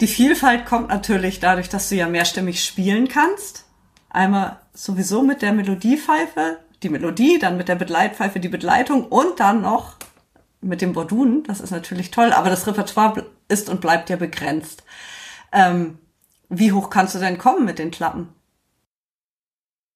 Die 0.00 0.06
Vielfalt 0.06 0.66
kommt 0.66 0.88
natürlich 0.88 1.40
dadurch, 1.40 1.70
dass 1.70 1.88
du 1.88 1.94
ja 1.94 2.06
mehrstimmig 2.06 2.62
spielen 2.62 3.08
kannst. 3.08 3.64
Einmal 4.10 4.60
sowieso 4.74 5.22
mit 5.22 5.40
der 5.40 5.52
Melodiepfeife, 5.52 6.58
die 6.82 6.90
Melodie, 6.90 7.38
dann 7.38 7.56
mit 7.56 7.68
der 7.68 7.76
Begleitpfeife 7.76 8.38
die 8.38 8.48
Begleitung 8.48 9.06
und 9.06 9.40
dann 9.40 9.62
noch 9.62 9.96
mit 10.60 10.82
dem 10.82 10.92
Bordun. 10.92 11.44
Das 11.46 11.60
ist 11.60 11.70
natürlich 11.70 12.10
toll, 12.10 12.32
aber 12.32 12.50
das 12.50 12.66
Repertoire 12.66 13.24
ist 13.48 13.70
und 13.70 13.80
bleibt 13.80 14.10
ja 14.10 14.16
begrenzt. 14.16 14.84
Ähm, 15.50 15.98
wie 16.50 16.72
hoch 16.72 16.90
kannst 16.90 17.14
du 17.14 17.18
denn 17.18 17.38
kommen 17.38 17.64
mit 17.64 17.78
den 17.78 17.90
Klappen? 17.90 18.28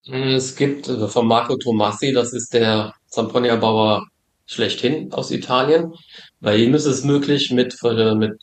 Es 0.07 0.57
gibt 0.57 0.88
also 0.88 1.09
von 1.09 1.26
Marco 1.26 1.57
Tomassi, 1.57 2.12
das 2.14 2.33
ist 2.33 2.54
der 2.54 2.95
Zamponia-Bauer 3.09 4.07
schlechthin 4.47 5.12
aus 5.12 5.30
Italien. 5.30 5.92
Bei 6.40 6.57
ihm 6.57 6.75
ist 6.75 6.87
es 6.87 7.04
möglich, 7.04 7.50
mit, 7.50 7.76
äh, 7.85 8.14
mit 8.14 8.40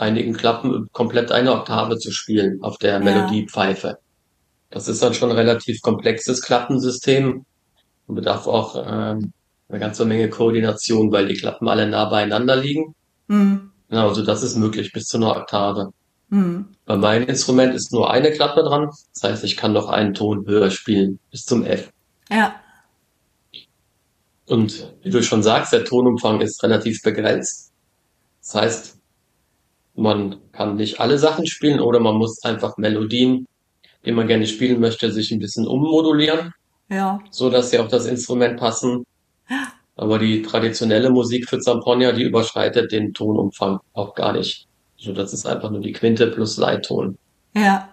einigen 0.00 0.32
Klappen 0.32 0.88
komplett 0.92 1.30
eine 1.30 1.52
Oktave 1.52 1.98
zu 1.98 2.10
spielen 2.10 2.62
auf 2.62 2.78
der 2.78 2.94
ja. 2.94 2.98
Melodiepfeife. 2.98 3.98
Das 4.70 4.88
ist 4.88 5.02
dann 5.02 5.14
schon 5.14 5.30
ein 5.30 5.36
relativ 5.36 5.80
komplexes 5.82 6.42
Klappensystem 6.42 7.44
und 8.06 8.14
bedarf 8.14 8.46
auch 8.46 8.76
ähm, 8.76 9.32
eine 9.68 9.78
ganze 9.78 10.04
Menge 10.04 10.28
Koordination, 10.30 11.12
weil 11.12 11.28
die 11.28 11.34
Klappen 11.36 11.68
alle 11.68 11.88
nah 11.88 12.06
beieinander 12.06 12.56
liegen. 12.56 12.94
Mhm. 13.28 13.70
Genau, 13.88 14.08
also 14.08 14.24
das 14.24 14.42
ist 14.42 14.56
möglich 14.56 14.92
bis 14.92 15.06
zu 15.06 15.16
einer 15.16 15.36
Oktave. 15.36 15.92
Mhm. 16.28 16.68
Bei 16.86 16.96
meinem 16.96 17.28
Instrument 17.28 17.74
ist 17.74 17.92
nur 17.92 18.10
eine 18.10 18.30
Klappe 18.30 18.62
dran. 18.62 18.90
Das 19.14 19.22
heißt, 19.22 19.44
ich 19.44 19.56
kann 19.56 19.72
noch 19.72 19.88
einen 19.88 20.14
Ton 20.14 20.46
höher 20.46 20.70
spielen, 20.70 21.18
bis 21.30 21.44
zum 21.44 21.64
F. 21.64 21.90
Ja. 22.30 22.54
Und 24.46 24.94
wie 25.02 25.10
du 25.10 25.22
schon 25.22 25.42
sagst, 25.42 25.72
der 25.72 25.84
Tonumfang 25.84 26.40
ist 26.40 26.62
relativ 26.62 27.02
begrenzt. 27.02 27.72
Das 28.40 28.54
heißt, 28.54 28.99
man 29.94 30.36
kann 30.52 30.76
nicht 30.76 31.00
alle 31.00 31.18
Sachen 31.18 31.46
spielen 31.46 31.80
oder 31.80 32.00
man 32.00 32.16
muss 32.16 32.42
einfach 32.44 32.76
Melodien, 32.76 33.46
die 34.04 34.12
man 34.12 34.26
gerne 34.26 34.46
spielen 34.46 34.80
möchte, 34.80 35.12
sich 35.12 35.30
ein 35.30 35.38
bisschen 35.38 35.66
ummodulieren. 35.66 36.52
Ja. 36.88 37.20
So 37.30 37.50
dass 37.50 37.70
sie 37.70 37.78
auf 37.78 37.88
das 37.88 38.06
Instrument 38.06 38.58
passen. 38.58 39.04
Aber 39.96 40.18
die 40.18 40.42
traditionelle 40.42 41.10
Musik 41.10 41.48
für 41.48 41.58
Zamponia, 41.58 42.12
die 42.12 42.22
überschreitet 42.22 42.90
den 42.92 43.12
Tonumfang 43.12 43.80
auch 43.92 44.14
gar 44.14 44.32
nicht. 44.32 44.66
So, 44.96 45.12
das 45.12 45.32
ist 45.32 45.46
einfach 45.46 45.70
nur 45.70 45.80
die 45.80 45.92
Quinte 45.92 46.26
plus 46.28 46.56
Leitton. 46.56 47.18
Ja. 47.54 47.88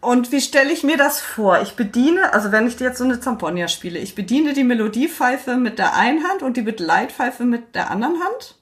Und 0.00 0.32
wie 0.32 0.40
stelle 0.40 0.72
ich 0.72 0.82
mir 0.82 0.96
das 0.96 1.20
vor? 1.20 1.62
Ich 1.62 1.74
bediene, 1.74 2.32
also 2.32 2.50
wenn 2.50 2.66
ich 2.66 2.78
jetzt 2.80 2.98
so 2.98 3.04
eine 3.04 3.20
Zamponia 3.20 3.68
spiele, 3.68 4.00
ich 4.00 4.16
bediene 4.16 4.52
die 4.52 4.64
Melodiepfeife 4.64 5.56
mit 5.56 5.78
der 5.78 5.94
einen 5.94 6.24
Hand 6.24 6.42
und 6.42 6.56
die 6.56 6.62
Begleitpfeife 6.62 7.44
mit 7.44 7.76
der 7.76 7.90
anderen 7.90 8.16
Hand? 8.20 8.56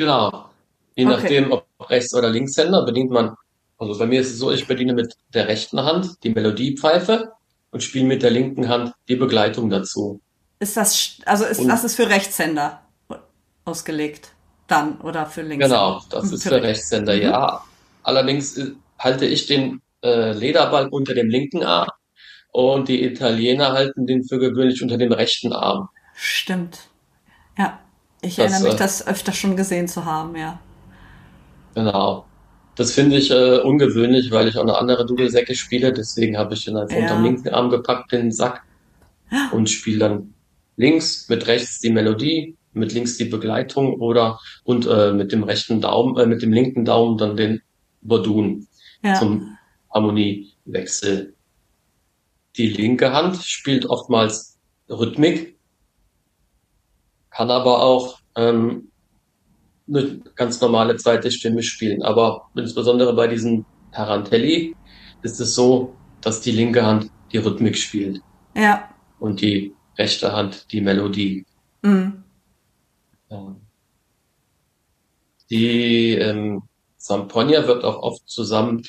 Genau. 0.00 0.50
Je 0.96 1.04
okay. 1.04 1.14
nachdem, 1.14 1.52
ob 1.52 1.66
Rechts- 1.88 2.14
oder 2.14 2.30
Linkshänder, 2.30 2.84
bedient 2.84 3.10
man, 3.10 3.36
also 3.78 3.98
bei 3.98 4.06
mir 4.06 4.20
ist 4.20 4.30
es 4.30 4.38
so, 4.38 4.50
ich 4.50 4.66
bediene 4.66 4.94
mit 4.94 5.14
der 5.34 5.46
rechten 5.46 5.80
Hand 5.82 6.22
die 6.24 6.30
Melodiepfeife 6.30 7.32
und 7.70 7.82
spiele 7.82 8.06
mit 8.06 8.22
der 8.22 8.30
linken 8.30 8.68
Hand 8.68 8.94
die 9.08 9.16
Begleitung 9.16 9.70
dazu. 9.70 10.20
Ist 10.58 10.76
das, 10.76 11.18
also 11.26 11.44
ist, 11.44 11.60
und, 11.60 11.68
das 11.68 11.84
ist 11.84 11.96
für 11.96 12.08
Rechtshänder 12.08 12.82
ausgelegt? 13.64 14.32
dann 14.70 15.00
oder 15.00 15.26
für 15.26 15.42
Linkshänder? 15.42 15.68
Genau, 15.68 16.02
das 16.10 16.24
mhm, 16.24 16.34
ist 16.34 16.42
für, 16.42 16.48
für 16.50 16.62
Rechtshänder, 16.62 17.14
mhm. 17.16 17.22
ja. 17.22 17.64
Allerdings 18.02 18.56
äh, 18.56 18.72
halte 18.98 19.26
ich 19.26 19.46
den 19.46 19.82
äh, 20.02 20.32
Lederball 20.32 20.88
unter 20.88 21.14
dem 21.14 21.28
linken 21.28 21.62
Arm 21.62 21.90
und 22.52 22.88
die 22.88 23.04
Italiener 23.04 23.72
halten 23.72 24.06
den 24.06 24.24
für 24.24 24.38
gewöhnlich 24.38 24.82
unter 24.82 24.96
dem 24.96 25.12
rechten 25.12 25.52
Arm. 25.52 25.88
Stimmt. 26.14 26.88
Ja, 27.58 27.80
ich 28.22 28.36
das, 28.36 28.52
erinnere 28.52 28.68
mich, 28.68 28.74
äh, 28.74 28.82
das 28.82 29.06
öfter 29.06 29.32
schon 29.32 29.56
gesehen 29.56 29.88
zu 29.88 30.04
haben, 30.04 30.36
ja. 30.36 30.60
Genau. 31.74 32.26
Das 32.76 32.92
finde 32.92 33.16
ich 33.16 33.30
äh, 33.30 33.58
ungewöhnlich, 33.58 34.30
weil 34.30 34.48
ich 34.48 34.56
auch 34.56 34.62
eine 34.62 34.78
andere 34.78 35.04
Dudelsäcke 35.06 35.54
spiele. 35.54 35.92
Deswegen 35.92 36.38
habe 36.38 36.54
ich 36.54 36.64
den 36.64 36.76
einfach 36.76 36.96
ja. 36.96 37.02
unter 37.02 37.14
dem 37.16 37.24
linken 37.24 37.48
Arm 37.50 37.70
gepackt, 37.70 38.12
den 38.12 38.32
Sack, 38.32 38.62
und 39.52 39.68
spiele 39.68 39.98
dann 39.98 40.34
links 40.76 41.28
mit 41.28 41.46
rechts 41.46 41.80
die 41.80 41.90
Melodie 41.90 42.56
mit 42.72 42.92
links 42.92 43.16
die 43.16 43.24
Begleitung 43.24 43.94
oder 43.94 44.40
und 44.64 44.86
äh, 44.86 45.12
mit 45.12 45.32
dem 45.32 45.42
rechten 45.42 45.80
Daumen, 45.80 46.16
äh, 46.18 46.26
mit 46.26 46.42
dem 46.42 46.52
linken 46.52 46.84
Daumen 46.84 47.18
dann 47.18 47.36
den 47.36 47.62
Bordun 48.02 48.66
ja. 49.02 49.14
zum 49.14 49.56
Harmoniewechsel. 49.92 51.34
Die 52.56 52.68
linke 52.68 53.12
Hand 53.12 53.42
spielt 53.42 53.86
oftmals 53.86 54.58
Rhythmik, 54.88 55.56
kann 57.30 57.50
aber 57.50 57.82
auch 57.82 58.18
ähm, 58.36 58.90
eine 59.88 60.20
ganz 60.34 60.60
normale 60.60 60.96
zweite 60.96 61.30
Stimme 61.30 61.62
spielen. 61.62 62.02
Aber 62.02 62.48
insbesondere 62.54 63.14
bei 63.14 63.26
diesen 63.26 63.66
Tarantelli 63.92 64.76
ist 65.22 65.40
es 65.40 65.54
so, 65.54 65.94
dass 66.20 66.40
die 66.40 66.52
linke 66.52 66.84
Hand 66.84 67.10
die 67.32 67.38
Rhythmik 67.38 67.76
spielt. 67.76 68.22
Ja. 68.54 68.88
Und 69.18 69.40
die 69.40 69.74
rechte 69.98 70.32
Hand 70.32 70.72
die 70.72 70.80
Melodie. 70.80 71.44
Mhm. 71.82 72.24
Die 75.50 76.12
ähm, 76.14 76.62
Samponia 76.96 77.66
wird 77.66 77.84
auch 77.84 78.02
oft 78.02 78.28
zusammen 78.28 78.82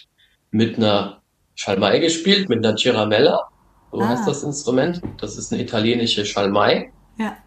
mit 0.51 0.77
einer 0.77 1.21
Schalmei 1.55 1.99
gespielt, 1.99 2.49
mit 2.49 2.65
einer 2.65 2.75
Ciramella. 2.75 3.49
So 3.91 3.99
ah. 4.01 4.07
heißt 4.07 4.27
das 4.27 4.43
Instrument. 4.43 5.01
Das 5.17 5.37
ist 5.37 5.51
eine 5.51 5.61
italienische 5.61 6.25
Schalmei. 6.25 6.91
Ja. 7.17 7.37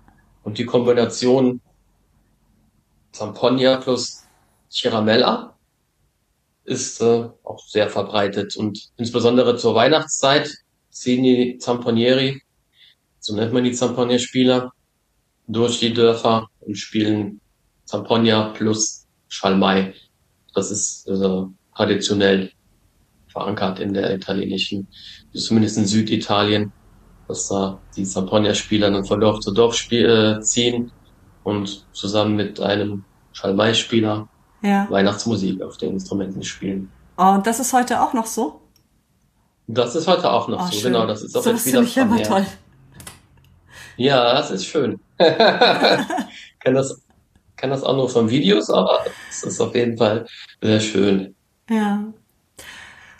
Und 0.44 0.58
die 0.58 0.66
Kombination 0.66 1.60
Zamponia 3.12 3.78
plus 3.78 4.24
Ciramella 4.70 5.56
ist 6.64 7.00
äh, 7.00 7.28
auch 7.42 7.58
sehr 7.66 7.88
verbreitet. 7.88 8.56
Und 8.56 8.90
insbesondere 8.96 9.56
zur 9.56 9.74
Weihnachtszeit 9.74 10.50
ziehen 10.90 11.22
die 11.22 11.58
Zamponieri, 11.58 12.42
so 13.20 13.34
nennt 13.34 13.52
man 13.52 13.64
die 13.64 13.72
Zamponier-Spieler, 13.72 14.72
durch 15.46 15.80
die 15.80 15.92
Dörfer 15.92 16.48
und 16.60 16.76
spielen 16.76 17.40
Zamponia 17.84 18.50
plus 18.50 19.06
Schalmei. 19.28 19.94
Das 20.54 20.70
ist 20.70 21.06
äh, 21.08 21.42
traditionell 21.76 22.50
verankert 23.28 23.80
in 23.80 23.92
der 23.92 24.14
italienischen, 24.14 24.88
zumindest 25.34 25.76
in 25.78 25.86
Süditalien, 25.86 26.72
dass 27.28 27.49
da 27.49 27.78
die 27.97 28.04
Zamponia-Spieler 28.04 28.90
dann 28.90 29.04
von 29.04 29.21
Dorf 29.21 29.40
zu 29.40 29.52
Dorf 29.52 29.90
äh, 29.90 30.40
ziehen 30.40 30.93
und 31.43 31.87
zusammen 31.93 32.37
mit 32.37 32.61
einem 32.61 33.04
Schalmei-Spieler 33.33 34.28
ja. 34.62 34.87
Weihnachtsmusik 34.90 35.62
auf 35.62 35.76
den 35.76 35.93
Instrumenten 35.93 36.43
spielen. 36.43 36.90
Oh, 37.16 37.33
und 37.35 37.47
das 37.47 37.61
ist 37.61 37.73
heute 37.73 38.00
auch 38.00 38.12
noch 38.12 38.26
so? 38.26 38.61
Das 39.66 39.95
ist 39.95 40.09
heute 40.09 40.31
auch 40.31 40.49
noch 40.49 40.61
oh, 40.61 40.66
so, 40.66 40.73
schön. 40.73 40.93
genau. 40.93 41.07
Das 41.07 41.23
ist 41.23 41.37
auch 41.37 41.43
so, 41.43 41.50
jetzt 41.50 41.66
wieder 41.66 41.83
ich 41.83 41.97
immer 41.97 42.23
toll. 42.23 42.47
Ja, 43.97 44.35
das 44.35 44.50
ist 44.50 44.66
schön. 44.66 45.00
kann 45.19 46.75
das 46.75 47.00
kann 47.57 47.71
das 47.71 47.85
auch 47.85 47.97
nur 47.97 48.11
von 48.11 48.28
Videos, 48.28 48.69
aber 48.69 49.04
es 49.31 49.43
ist 49.45 49.61
auf 49.61 49.75
jeden 49.75 49.97
Fall 49.97 50.26
sehr 50.61 50.81
schön. 50.81 51.35
Ja. 51.71 52.04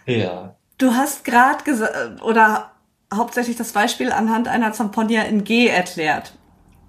Ja. 0.07 0.55
Du 0.77 0.93
hast 0.93 1.25
gerade 1.25 1.63
gesagt, 1.65 2.23
oder 2.23 2.73
hauptsächlich 3.13 3.57
das 3.57 3.73
Beispiel 3.73 4.13
anhand 4.13 4.49
einer 4.49 4.73
Zamponia 4.73 5.23
in 5.23 5.45
G 5.45 5.67
erklärt. 5.67 6.33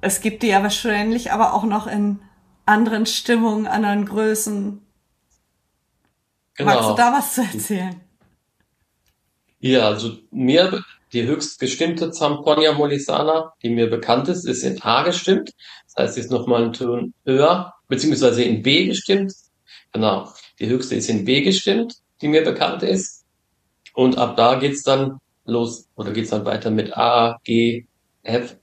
Es 0.02 0.22
gibt 0.22 0.44
die 0.44 0.48
ja 0.48 0.62
wahrscheinlich 0.62 1.32
aber 1.32 1.54
auch 1.54 1.64
noch 1.64 1.88
in 1.88 2.20
anderen 2.66 3.06
Stimmungen, 3.06 3.68
anderen 3.68 4.06
Größen. 4.06 4.82
Genau. 6.56 6.74
Magst 6.74 6.90
du 6.90 6.94
da 6.96 7.14
was 7.14 7.34
zu 7.34 7.42
erzählen? 7.42 8.00
Ja, 9.60 9.88
also 9.88 10.18
mir 10.32 10.84
die 11.12 11.26
höchst 11.26 11.60
gestimmte 11.60 12.12
Zamponia 12.12 12.74
molisana, 12.74 13.54
die 13.64 13.70
mir 13.70 13.90
bekannt 13.90 14.28
ist, 14.28 14.46
ist 14.46 14.64
in 14.64 14.84
H 14.84 15.04
gestimmt. 15.04 15.52
Das 15.86 15.96
heißt, 15.98 16.14
sie 16.16 16.20
ist 16.22 16.32
nochmal 16.32 16.64
einen 16.64 16.74
Ton 16.74 17.14
höher, 17.26 17.74
beziehungsweise 17.88 18.44
in 18.44 18.62
B 18.62 18.86
gestimmt. 18.86 19.34
Genau. 19.94 20.32
Die 20.60 20.68
höchste 20.68 20.96
ist 20.96 21.10
in 21.10 21.26
B 21.26 21.42
gestimmt, 21.42 21.96
die 22.22 22.28
mir 22.28 22.44
bekannt 22.44 22.84
ist. 22.84 23.26
Und 23.94 24.18
ab 24.18 24.36
da 24.36 24.56
geht's 24.56 24.84
dann 24.84 25.20
los, 25.46 25.88
oder 25.96 26.12
geht's 26.12 26.32
dann 26.32 26.46
weiter 26.46 26.72
mit 26.72 26.96
A, 26.98 27.40
G, 27.44 27.86
F. 28.24 28.58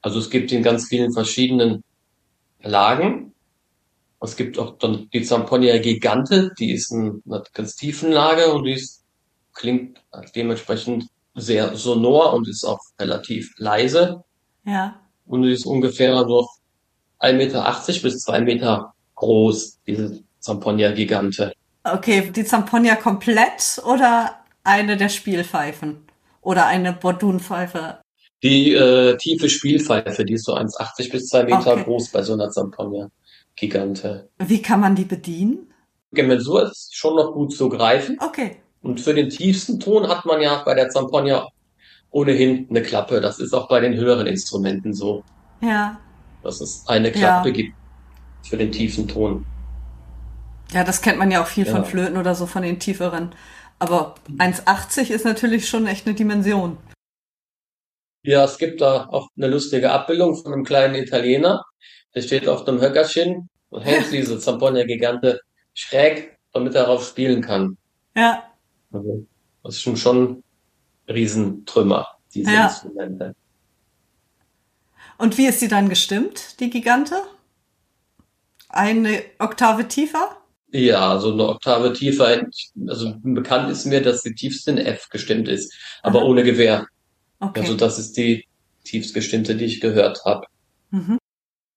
Also 0.00 0.18
es 0.18 0.30
gibt 0.30 0.50
in 0.52 0.62
ganz 0.62 0.88
vielen 0.88 1.12
verschiedenen 1.12 1.84
Lagen. 2.62 3.34
Es 4.20 4.36
gibt 4.36 4.58
auch 4.58 4.78
dann 4.78 5.08
die 5.12 5.22
Zamponia 5.22 5.78
Gigante, 5.78 6.50
die 6.58 6.72
ist 6.72 6.92
in 6.92 7.22
einer 7.26 7.42
ganz 7.52 7.76
tiefen 7.76 8.12
Lage 8.12 8.52
und 8.52 8.64
die 8.64 8.72
ist, 8.72 9.04
klingt 9.52 10.00
dementsprechend 10.34 11.08
sehr 11.34 11.76
sonor 11.76 12.32
und 12.34 12.48
ist 12.48 12.64
auch 12.64 12.80
relativ 12.98 13.52
leise. 13.58 14.22
Ja. 14.64 15.00
Und 15.26 15.44
ist 15.44 15.66
ungefähr 15.66 16.16
so 16.24 16.48
1,80 17.20 17.32
Meter 17.34 17.82
bis 18.02 18.20
2 18.20 18.40
Meter 18.42 18.94
groß, 19.14 19.80
diese 19.86 20.22
Zamponia 20.38 20.92
Gigante. 20.92 21.52
Okay, 21.84 22.30
die 22.30 22.44
Zamponia 22.44 22.96
komplett 22.96 23.82
oder 23.84 24.36
eine 24.64 24.96
der 24.96 25.08
Spielpfeifen 25.08 26.06
oder 26.42 26.66
eine 26.66 26.92
Bordunpfeife? 26.92 27.98
Die 28.42 28.74
äh, 28.74 29.16
tiefe 29.16 29.48
Spielpfeife, 29.48 30.24
die 30.24 30.34
ist 30.34 30.44
so 30.44 30.54
1,80 30.54 31.10
bis 31.10 31.28
2 31.28 31.44
Meter 31.44 31.72
Okay. 31.72 31.84
groß 31.84 32.08
bei 32.10 32.22
so 32.22 32.32
einer 32.34 32.50
Zampogna 32.50 33.08
Gigante. 33.56 34.28
Wie 34.38 34.60
kann 34.60 34.80
man 34.80 34.94
die 34.94 35.04
bedienen? 35.04 35.72
Gemensur 36.12 36.64
ist 36.70 36.94
schon 36.94 37.16
noch 37.16 37.32
gut 37.32 37.54
zu 37.54 37.68
greifen. 37.68 38.18
Okay. 38.20 38.56
Und 38.82 39.00
für 39.00 39.14
den 39.14 39.30
tiefsten 39.30 39.78
Ton 39.80 40.08
hat 40.08 40.24
man 40.26 40.40
ja 40.42 40.62
bei 40.64 40.74
der 40.74 40.88
Zampogna 40.90 41.48
ohnehin 42.10 42.66
eine 42.68 42.82
Klappe. 42.82 43.20
Das 43.20 43.38
ist 43.38 43.54
auch 43.54 43.68
bei 43.68 43.80
den 43.80 43.94
höheren 43.94 44.26
Instrumenten 44.26 44.92
so, 44.92 45.22
Ja. 45.62 46.00
dass 46.42 46.60
es 46.60 46.84
eine 46.88 47.12
Klappe 47.12 47.48
Ja. 47.48 47.54
gibt 47.54 47.74
für 48.46 48.56
den 48.56 48.72
tiefen 48.72 49.06
Ton. 49.06 49.46
Ja, 50.72 50.84
das 50.84 51.00
kennt 51.02 51.18
man 51.18 51.30
ja 51.30 51.42
auch 51.42 51.46
viel 51.46 51.64
von 51.66 51.82
Ja. 51.82 51.84
Flöten 51.84 52.16
oder 52.16 52.34
so, 52.34 52.46
von 52.46 52.62
den 52.62 52.78
tieferen. 52.80 53.34
Aber 53.82 54.14
1,80 54.38 55.10
ist 55.10 55.24
natürlich 55.24 55.68
schon 55.68 55.88
echt 55.88 56.06
eine 56.06 56.14
Dimension. 56.14 56.78
Ja, 58.22 58.44
es 58.44 58.56
gibt 58.56 58.80
da 58.80 59.08
auch 59.08 59.28
eine 59.36 59.48
lustige 59.48 59.90
Abbildung 59.90 60.36
von 60.36 60.52
einem 60.52 60.62
kleinen 60.62 60.94
Italiener. 60.94 61.64
Der 62.14 62.22
steht 62.22 62.46
auf 62.46 62.64
einem 62.68 62.80
Höckerchen 62.80 63.48
und 63.70 63.82
hält 63.82 64.06
diese 64.12 64.38
Zampogna 64.38 64.84
Gigante 64.84 65.40
schräg, 65.74 66.38
damit 66.52 66.76
er 66.76 66.84
darauf 66.84 67.04
spielen 67.04 67.42
kann. 67.42 67.76
Ja. 68.14 68.44
Also, 68.92 69.26
das 69.64 69.80
sind 69.80 69.98
schon 69.98 70.44
Riesentrümmer, 71.08 72.06
diese 72.32 72.52
Ja. 72.52 72.66
Instrumente. 72.66 73.34
Und 75.18 75.38
wie 75.38 75.46
ist 75.46 75.58
sie 75.58 75.66
dann 75.66 75.88
gestimmt, 75.88 76.60
die 76.60 76.70
Gigante? 76.70 77.20
Eine 78.68 79.24
Oktave 79.40 79.88
tiefer? 79.88 80.36
Ja, 80.72 81.18
so 81.18 81.32
eine 81.32 81.48
Oktave 81.48 81.92
tiefer. 81.92 82.46
Also 82.88 83.14
bekannt 83.22 83.70
ist 83.70 83.84
mir, 83.84 84.02
dass 84.02 84.22
die 84.22 84.34
tiefste 84.34 84.70
in 84.70 84.78
F 84.78 85.10
gestimmt 85.10 85.48
ist, 85.48 85.72
aber 86.02 86.20
Aha. 86.20 86.26
ohne 86.26 86.42
Gewehr. 86.42 86.86
Okay. 87.40 87.60
Also 87.60 87.74
das 87.76 87.98
ist 87.98 88.16
die 88.16 88.46
tiefst 88.84 89.14
gestimmte, 89.14 89.54
die 89.54 89.66
ich 89.66 89.80
gehört 89.80 90.24
habe. 90.24 90.46
Mhm. 90.90 91.18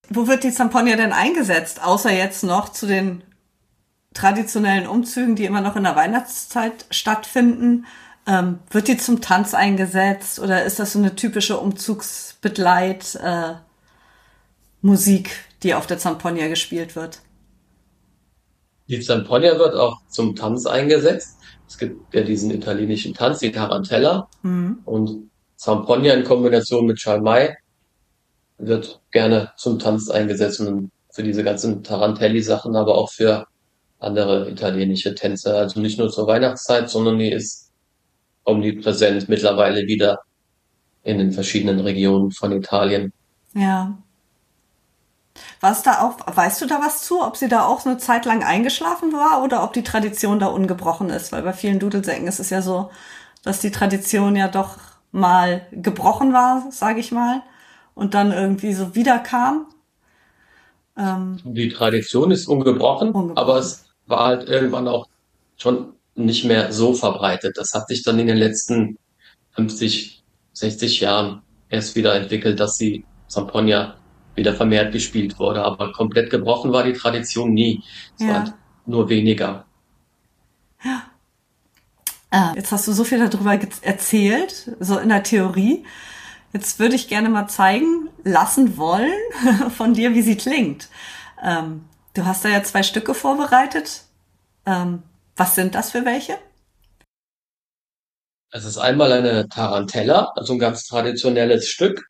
Wo 0.09 0.27
wird 0.27 0.43
die 0.43 0.51
Zampogna 0.51 0.95
denn 0.95 1.11
eingesetzt, 1.11 1.83
außer 1.83 2.11
jetzt 2.11 2.43
noch 2.43 2.69
zu 2.69 2.87
den 2.87 3.23
traditionellen 4.13 4.87
Umzügen, 4.87 5.35
die 5.35 5.45
immer 5.45 5.61
noch 5.61 5.75
in 5.75 5.83
der 5.83 5.95
Weihnachtszeit 5.95 6.85
stattfinden? 6.89 7.85
Ähm, 8.27 8.59
wird 8.71 8.87
die 8.87 8.97
zum 8.97 9.21
Tanz 9.21 9.53
eingesetzt 9.53 10.39
oder 10.39 10.63
ist 10.63 10.79
das 10.79 10.93
so 10.93 10.99
eine 10.99 11.15
typische 11.15 11.59
Umzugsbegleit 11.59 13.15
äh, 13.15 13.55
die 15.63 15.73
auf 15.73 15.85
der 15.85 15.97
Zampogna 15.97 16.47
gespielt 16.47 16.95
wird? 16.95 17.19
Die 18.87 18.99
Zampogna 18.99 19.57
wird 19.57 19.75
auch 19.75 20.01
zum 20.09 20.35
Tanz 20.35 20.65
eingesetzt. 20.65 21.37
Es 21.67 21.77
gibt 21.77 22.13
ja 22.13 22.21
diesen 22.21 22.51
italienischen 22.51 23.13
Tanz, 23.13 23.39
die 23.39 23.51
Tarantella. 23.51 24.27
Mhm. 24.43 24.79
Und 24.85 25.31
Zampogna 25.55 26.13
in 26.13 26.23
Kombination 26.23 26.85
mit 26.85 26.99
Schalmei 26.99 27.57
wird 28.57 29.01
gerne 29.11 29.51
zum 29.57 29.79
Tanz 29.79 30.09
eingesetzt 30.09 30.59
und 30.61 30.91
für 31.11 31.23
diese 31.23 31.43
ganzen 31.43 31.83
Tarantelli-Sachen, 31.83 32.75
aber 32.75 32.95
auch 32.95 33.11
für 33.11 33.47
andere 33.99 34.49
italienische 34.49 35.15
Tänze. 35.15 35.55
Also 35.55 35.79
nicht 35.79 35.97
nur 35.97 36.09
zur 36.09 36.27
Weihnachtszeit, 36.27 36.89
sondern 36.89 37.17
die 37.17 37.31
ist 37.31 37.71
omnipräsent 38.43 39.27
mittlerweile 39.29 39.87
wieder 39.87 40.19
in 41.03 41.17
den 41.17 41.31
verschiedenen 41.31 41.79
Regionen 41.79 42.31
von 42.31 42.51
Italien. 42.51 43.13
Ja. 43.53 43.97
Was 45.61 45.83
da 45.83 46.01
auch, 46.01 46.17
weißt 46.35 46.61
du 46.61 46.67
da 46.67 46.79
was 46.81 47.03
zu, 47.03 47.21
ob 47.23 47.37
sie 47.37 47.47
da 47.47 47.65
auch 47.65 47.85
eine 47.85 47.97
Zeit 47.97 48.25
lang 48.25 48.43
eingeschlafen 48.43 49.13
war 49.13 49.43
oder 49.43 49.63
ob 49.63 49.73
die 49.73 49.83
Tradition 49.83 50.39
da 50.39 50.47
ungebrochen 50.47 51.09
ist? 51.09 51.31
Weil 51.31 51.43
bei 51.43 51.53
vielen 51.53 51.79
Dudelsäcken 51.79 52.27
ist 52.27 52.39
es 52.39 52.49
ja 52.49 52.61
so, 52.61 52.91
dass 53.43 53.59
die 53.59 53.71
Tradition 53.71 54.35
ja 54.35 54.47
doch 54.47 54.77
mal 55.11 55.65
gebrochen 55.71 56.33
war, 56.33 56.67
sage 56.71 56.99
ich 56.99 57.11
mal, 57.11 57.41
und 57.93 58.13
dann 58.13 58.31
irgendwie 58.31 58.73
so 58.73 58.95
wiederkam. 58.95 59.67
Ähm, 60.97 61.39
Die 61.43 61.69
Tradition 61.69 62.31
ist 62.31 62.47
ungebrochen, 62.47 63.09
Ungebrochen. 63.09 63.37
aber 63.37 63.57
es 63.57 63.85
war 64.07 64.25
halt 64.25 64.49
irgendwann 64.49 64.87
auch 64.87 65.07
schon 65.57 65.93
nicht 66.15 66.45
mehr 66.45 66.71
so 66.71 66.93
verbreitet. 66.93 67.57
Das 67.57 67.73
hat 67.73 67.87
sich 67.87 68.03
dann 68.03 68.19
in 68.19 68.27
den 68.27 68.37
letzten 68.37 68.97
50, 69.51 70.23
60 70.53 70.99
Jahren 71.01 71.41
erst 71.69 71.95
wieder 71.95 72.15
entwickelt, 72.15 72.59
dass 72.59 72.77
die 72.77 73.05
Zampogna 73.27 73.95
wieder 74.35 74.53
vermehrt 74.55 74.91
gespielt 74.93 75.39
wurde. 75.39 75.63
Aber 75.63 75.91
komplett 75.93 76.29
gebrochen 76.29 76.71
war 76.71 76.83
die 76.83 76.93
Tradition 76.93 77.53
nie. 77.53 77.83
Es 78.17 78.25
Ja. 78.25 78.33
war 78.33 78.53
nur 78.85 79.09
weniger. 79.09 79.65
äh, 82.31 82.55
jetzt 82.55 82.71
hast 82.71 82.87
du 82.87 82.93
so 82.93 83.03
viel 83.03 83.27
darüber 83.27 83.53
erzählt, 83.81 84.71
so 84.79 84.97
in 84.99 85.09
der 85.09 85.23
Theorie. 85.23 85.85
Jetzt 86.53 86.79
würde 86.79 86.95
ich 86.95 87.07
gerne 87.07 87.29
mal 87.29 87.47
zeigen 87.47 88.09
lassen 88.23 88.77
wollen 88.77 89.11
von 89.75 89.93
dir, 89.93 90.13
wie 90.13 90.21
sie 90.21 90.37
klingt. 90.37 90.89
Ähm, 91.43 91.85
du 92.13 92.25
hast 92.25 92.45
da 92.45 92.49
ja 92.49 92.63
zwei 92.63 92.83
Stücke 92.83 93.13
vorbereitet. 93.13 94.03
Ähm, 94.65 95.03
was 95.35 95.55
sind 95.55 95.75
das 95.75 95.91
für 95.91 96.05
welche? 96.05 96.37
Es 98.51 98.63
ist 98.65 98.77
einmal 98.77 99.11
eine 99.11 99.49
Tarantella, 99.49 100.31
also 100.35 100.53
ein 100.53 100.59
ganz 100.59 100.85
traditionelles 100.87 101.67
Stück 101.67 102.07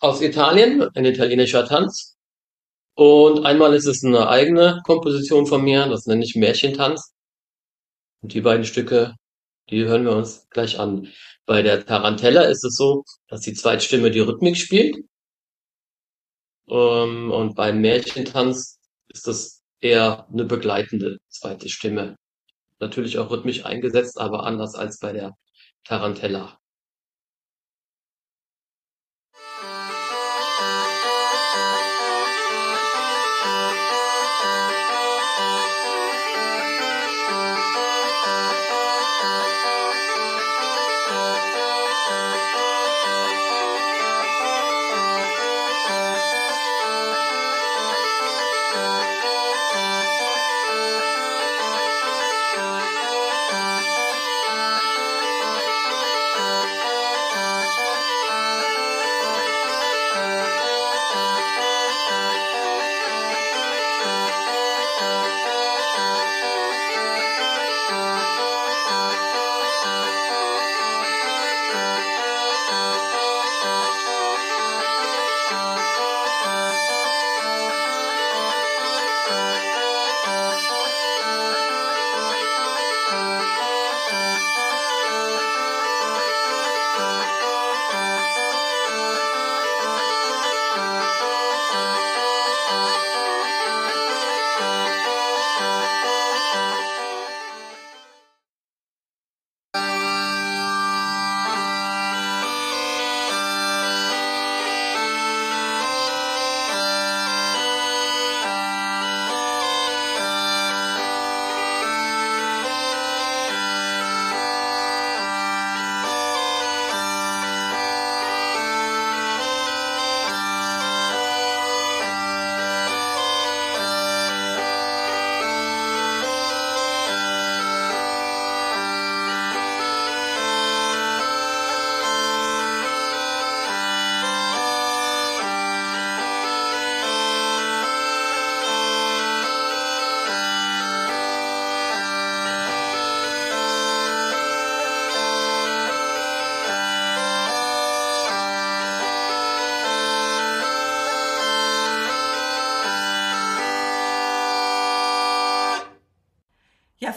aus 0.00 0.20
Italien, 0.22 0.82
ein 0.94 1.04
italienischer 1.04 1.66
Tanz. 1.66 2.16
Und 2.94 3.46
einmal 3.46 3.74
ist 3.74 3.86
es 3.86 4.04
eine 4.04 4.28
eigene 4.28 4.80
Komposition 4.84 5.46
von 5.46 5.62
mir, 5.62 5.86
das 5.86 6.06
nenne 6.06 6.24
ich 6.24 6.34
Märchentanz. 6.34 7.14
Und 8.22 8.34
die 8.34 8.40
beiden 8.40 8.64
Stücke, 8.64 9.14
die 9.70 9.84
hören 9.84 10.04
wir 10.04 10.16
uns 10.16 10.48
gleich 10.50 10.78
an. 10.78 11.08
Bei 11.46 11.62
der 11.62 11.86
Tarantella 11.86 12.42
ist 12.42 12.64
es 12.64 12.76
so, 12.76 13.04
dass 13.28 13.40
die 13.42 13.54
Zweitstimme 13.54 14.10
die 14.10 14.20
Rhythmik 14.20 14.56
spielt. 14.56 14.96
Ähm, 16.68 17.30
Und 17.30 17.54
beim 17.54 17.80
Märchentanz 17.80 18.78
ist 19.08 19.26
das 19.26 19.62
eher 19.80 20.26
eine 20.32 20.44
begleitende 20.44 21.18
zweite 21.28 21.68
Stimme. 21.68 22.16
Natürlich 22.78 23.18
auch 23.18 23.30
rhythmisch 23.30 23.64
eingesetzt, 23.64 24.18
aber 24.18 24.44
anders 24.44 24.74
als 24.74 24.98
bei 24.98 25.12
der 25.12 25.34
Tarantella. 25.84 26.59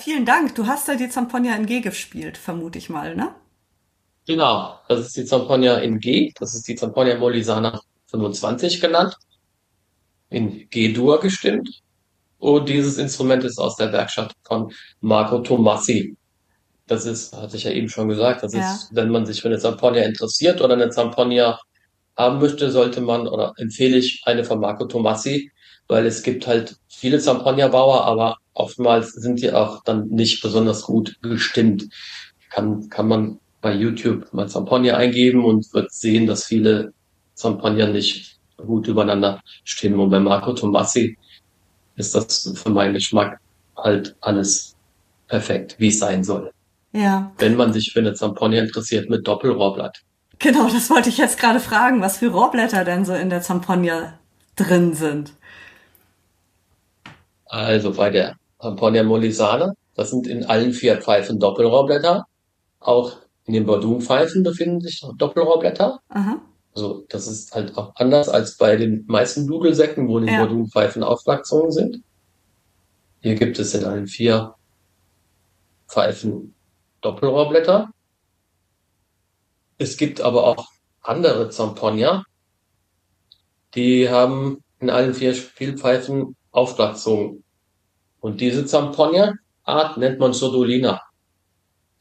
Vielen 0.04 0.26
Dank. 0.26 0.56
Du 0.56 0.68
hast 0.68 0.88
ja 0.88 0.96
die 0.96 1.10
Zamponia 1.10 1.56
in 1.56 1.66
G 1.66 1.82
gespielt, 1.82 2.38
vermute 2.38 2.78
ich 2.78 2.90
mal, 2.90 3.16
ne? 3.16 3.34
Genau, 4.28 4.80
das 4.90 5.00
ist 5.08 5.16
die 5.18 5.26
Zamponia 5.26 5.78
in 5.80 6.00
G, 6.00 6.32
das 6.40 6.54
ist 6.56 6.68
die 6.68 6.76
Zamponia 6.76 7.18
Molisana 7.18 7.80
25 8.08 8.80
genannt, 8.82 9.16
in 10.30 10.68
G-Dur 10.70 11.20
gestimmt. 11.20 11.70
Und 12.40 12.70
dieses 12.70 12.98
Instrument 13.00 13.44
ist 13.46 13.60
aus 13.60 13.78
der 13.78 13.94
Werkstatt 13.94 14.34
von 14.46 14.72
Marco 15.02 15.40
Tomassi. 15.42 16.18
Das 16.88 17.06
ist, 17.06 17.36
hatte 17.36 17.58
ich 17.58 17.66
ja 17.66 17.72
eben 17.72 17.90
schon 17.90 18.10
gesagt, 18.10 18.44
das 18.44 18.54
Ja. 18.54 18.62
ist, 18.76 18.90
wenn 18.96 19.10
man 19.10 19.26
sich 19.26 19.42
für 19.42 19.50
eine 19.50 19.60
Zamponia 19.60 20.04
interessiert 20.04 20.62
oder 20.62 20.76
eine 20.76 20.90
Zamponia 20.92 21.60
haben 22.18 22.40
möchte, 22.40 22.72
sollte 22.72 23.02
man 23.02 23.28
oder 23.28 23.54
empfehle 23.58 23.98
ich 23.98 24.22
eine 24.26 24.44
von 24.46 24.60
Marco 24.60 24.86
Tomassi, 24.88 25.52
weil 25.88 26.06
es 26.08 26.24
gibt 26.24 26.48
halt 26.48 26.78
viele 26.90 27.20
Zamponia-Bauer, 27.20 28.06
aber 28.06 28.38
oftmals 28.54 29.14
sind 29.14 29.42
die 29.42 29.52
auch 29.52 29.84
dann 29.84 30.08
nicht 30.10 30.42
besonders 30.42 30.84
gut 30.84 31.18
gestimmt. 31.22 31.86
Kann, 32.50 32.90
kann 32.90 33.08
man 33.08 33.40
bei 33.62 33.74
YouTube 33.74 34.32
mal 34.34 34.48
Zamponia 34.48 34.98
eingeben 34.98 35.44
und 35.46 35.74
wird 35.74 35.92
sehen, 35.92 36.28
dass 36.28 36.46
viele 36.46 36.94
Zamponia 37.34 37.88
nicht 37.88 38.38
gut 38.58 38.88
übereinander 38.88 39.42
stimmen. 39.64 40.00
Und 40.00 40.10
bei 40.10 40.20
Marco 40.20 40.54
Tomassi 40.54 41.18
ist 41.96 42.14
das 42.16 42.54
für 42.56 42.70
meinen 42.70 42.94
Geschmack 42.94 43.40
halt 43.78 44.16
alles 44.22 44.76
perfekt, 45.28 45.76
wie 45.80 45.88
es 45.88 46.00
sein 46.00 46.24
soll. 46.24 46.52
Ja, 46.92 47.32
Wenn 47.40 47.56
man 47.56 47.74
sich 47.74 47.92
für 47.92 48.00
eine 48.00 48.14
Zamponia 48.14 48.62
interessiert 48.62 49.10
mit 49.10 49.28
Doppelrohrblatt. 49.28 50.02
genau, 50.38 50.70
das 50.70 50.90
wollte 50.92 51.10
ich 51.10 51.18
jetzt 51.18 51.40
gerade 51.40 51.60
fragen, 51.60 52.02
was 52.02 52.18
für 52.18 52.28
Rohrblätter 52.28 52.86
denn 52.86 53.04
so 53.06 53.14
in 53.14 53.30
der 53.32 53.42
Zamponia 53.42 54.20
drin 54.56 54.94
sind. 54.94 55.34
Also 57.46 57.94
bei 57.94 58.10
der 58.10 58.36
Zamponia 58.64 59.04
molisana, 59.04 59.74
das 59.94 60.10
sind 60.10 60.26
in 60.26 60.46
allen 60.46 60.72
vier 60.72 61.02
Pfeifen 61.02 61.38
Doppelrohrblätter. 61.38 62.26
Auch 62.80 63.18
in 63.46 63.54
den 63.54 63.66
Bordunpfeifen 63.66 64.42
befinden 64.42 64.80
sich 64.80 65.06
Doppelrohrblätter. 65.18 66.00
Aha. 66.08 66.42
Also 66.74 67.06
das 67.10 67.28
ist 67.28 67.54
halt 67.54 67.78
auch 67.78 67.94
anders 67.96 68.30
als 68.30 68.58
bei 68.58 68.78
den 68.78 69.04
meisten 69.08 69.46
Dudelsäcken, 69.48 70.08
wo 70.08 70.18
in 70.18 70.26
den 70.26 70.36
Ja. 70.36 70.46
Bordunpfeifen 70.46 71.04
Aufschlagzungen 71.04 71.72
sind. 71.72 72.02
Hier 73.22 73.36
gibt 73.36 73.60
es 73.60 73.74
in 73.74 73.84
allen 73.84 74.08
vier 74.08 74.56
Pfeifen 75.88 76.56
Doppelrohrblätter. 77.02 77.90
Es 79.78 79.98
gibt 79.98 80.22
aber 80.22 80.46
auch 80.46 80.70
andere 81.02 81.50
Zamponia, 81.50 82.24
die 83.76 84.10
haben 84.10 84.64
in 84.80 84.90
allen 84.90 85.14
vier 85.14 85.34
Spielpfeifen 85.36 86.36
Aufschlagzungen. 86.52 87.44
Und 88.24 88.40
diese 88.40 88.66
Zamponia-Art 88.66 89.98
nennt 89.98 90.18
man 90.18 90.32
Sodolina. 90.32 91.02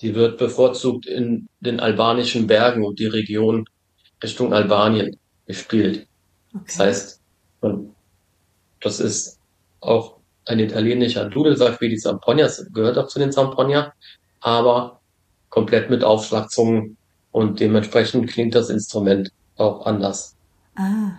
Die 0.01 0.15
wird 0.15 0.39
bevorzugt 0.39 1.07
in 1.07 1.49
den 1.59 1.81
albanischen 1.81 2.47
Bergen 2.47 2.85
und 2.85 3.01
die 3.01 3.07
Region 3.07 3.65
Richtung 4.23 4.53
Albanien 4.55 5.17
gespielt. 5.47 6.07
Das 6.53 6.63
Okay. 6.77 6.79
heißt, 6.85 7.21
man- 7.61 7.97
das 8.81 9.01
ist 9.01 9.41
auch 9.81 10.19
ein 10.47 10.61
italienischer 10.61 11.25
Dudelsack 11.29 11.81
wie 11.81 11.89
die 11.89 11.97
Zamponia, 11.97 12.45
das 12.45 12.65
gehört 12.73 12.99
auch 12.99 13.09
zu 13.09 13.19
den 13.19 13.33
Zamponia, 13.33 13.93
aber 14.41 15.01
komplett 15.49 15.91
mit 15.91 16.05
Aufschlagzungen 16.05 16.97
und 17.33 17.59
dementsprechend 17.59 18.31
klingt 18.31 18.55
das 18.55 18.71
Instrument 18.71 19.29
auch 19.57 19.87
anders. 19.87 20.37
Ah. 20.77 21.11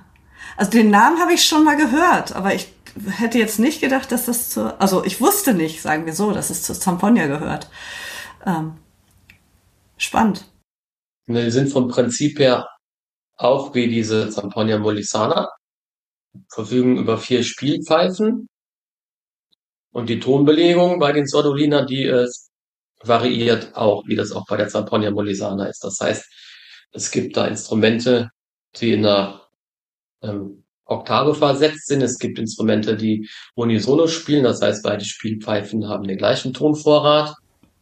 Also 0.55 0.71
den 0.71 0.91
Namen 0.91 1.19
habe 1.19 1.33
ich 1.33 1.43
schon 1.43 1.65
mal 1.65 1.75
gehört, 1.75 2.33
aber 2.33 2.53
ich 2.53 2.72
hätte 3.09 3.37
jetzt 3.39 3.59
nicht 3.59 3.81
gedacht, 3.81 4.11
dass 4.11 4.25
das 4.25 4.49
zur, 4.49 4.79
also 4.81 5.03
ich 5.03 5.21
wusste 5.21 5.53
nicht, 5.53 5.81
sagen 5.81 6.05
wir 6.05 6.13
so, 6.13 6.31
dass 6.31 6.49
es 6.49 6.63
zur 6.63 6.75
Zamponia 6.75 7.27
gehört. 7.27 7.69
Ähm, 8.45 8.77
spannend. 9.97 10.45
Die 11.27 11.51
sind 11.51 11.71
vom 11.71 11.87
Prinzip 11.87 12.39
her 12.39 12.67
auch 13.37 13.73
wie 13.73 13.87
diese 13.87 14.29
Zamponia 14.29 14.77
molisana, 14.77 15.49
verfügen 16.49 16.97
über 16.97 17.17
vier 17.17 17.43
Spielpfeifen 17.43 18.47
und 19.91 20.09
die 20.09 20.19
Tonbelegung 20.19 20.99
bei 20.99 21.11
den 21.11 21.27
Sordolina, 21.27 21.85
die 21.85 22.03
ist, 22.03 22.51
variiert 23.01 23.75
auch, 23.75 24.03
wie 24.07 24.15
das 24.15 24.31
auch 24.31 24.45
bei 24.47 24.57
der 24.57 24.69
Zamponia 24.69 25.11
molisana 25.11 25.67
ist. 25.67 25.83
Das 25.83 25.99
heißt, 25.99 26.25
es 26.91 27.11
gibt 27.11 27.37
da 27.37 27.47
Instrumente, 27.47 28.29
die 28.75 28.93
in 28.93 29.05
einer 29.05 29.47
ähm, 30.21 30.62
Oktave 30.85 31.33
versetzt 31.33 31.87
sind. 31.87 32.01
Es 32.01 32.19
gibt 32.19 32.39
Instrumente, 32.39 32.95
die 32.97 33.29
unisono 33.55 34.07
spielen, 34.07 34.43
das 34.43 34.61
heißt, 34.61 34.83
beide 34.83 35.05
Spielpfeifen 35.05 35.87
haben 35.87 36.07
den 36.07 36.17
gleichen 36.17 36.53
Tonvorrat. 36.53 37.35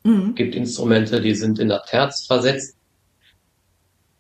Mhm. 0.04 0.30
Es 0.30 0.36
gibt 0.36 0.56
Instrumente, 0.56 1.22
die 1.22 1.36
sind 1.36 1.60
in 1.60 1.70
der 1.70 1.84
Terz 1.84 2.26
versetzt. 2.26 2.76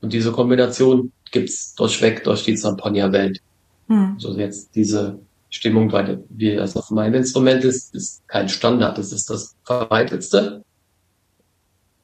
Und 0.02 0.14
diese 0.14 0.32
Kombination 0.32 1.12
gibt's 1.32 1.76
durchweg 1.76 2.24
durch 2.24 2.44
die 2.44 2.56
Zamponia-Welt. 2.56 3.40
Mhm. 3.88 4.16
So 4.18 4.36
jetzt 4.38 4.76
diese 4.76 5.20
Stimmung 5.50 5.90
der, 5.90 6.24
wie 6.30 6.56
das 6.56 6.76
auf 6.76 6.90
meinem 6.92 7.16
Instrument 7.16 7.64
ist, 7.64 7.94
ist 7.94 8.28
kein 8.28 8.50
Standard. 8.50 8.98
Das 8.98 9.12
ist 9.12 9.30
das 9.30 9.56
verbreitetste. 9.64 10.64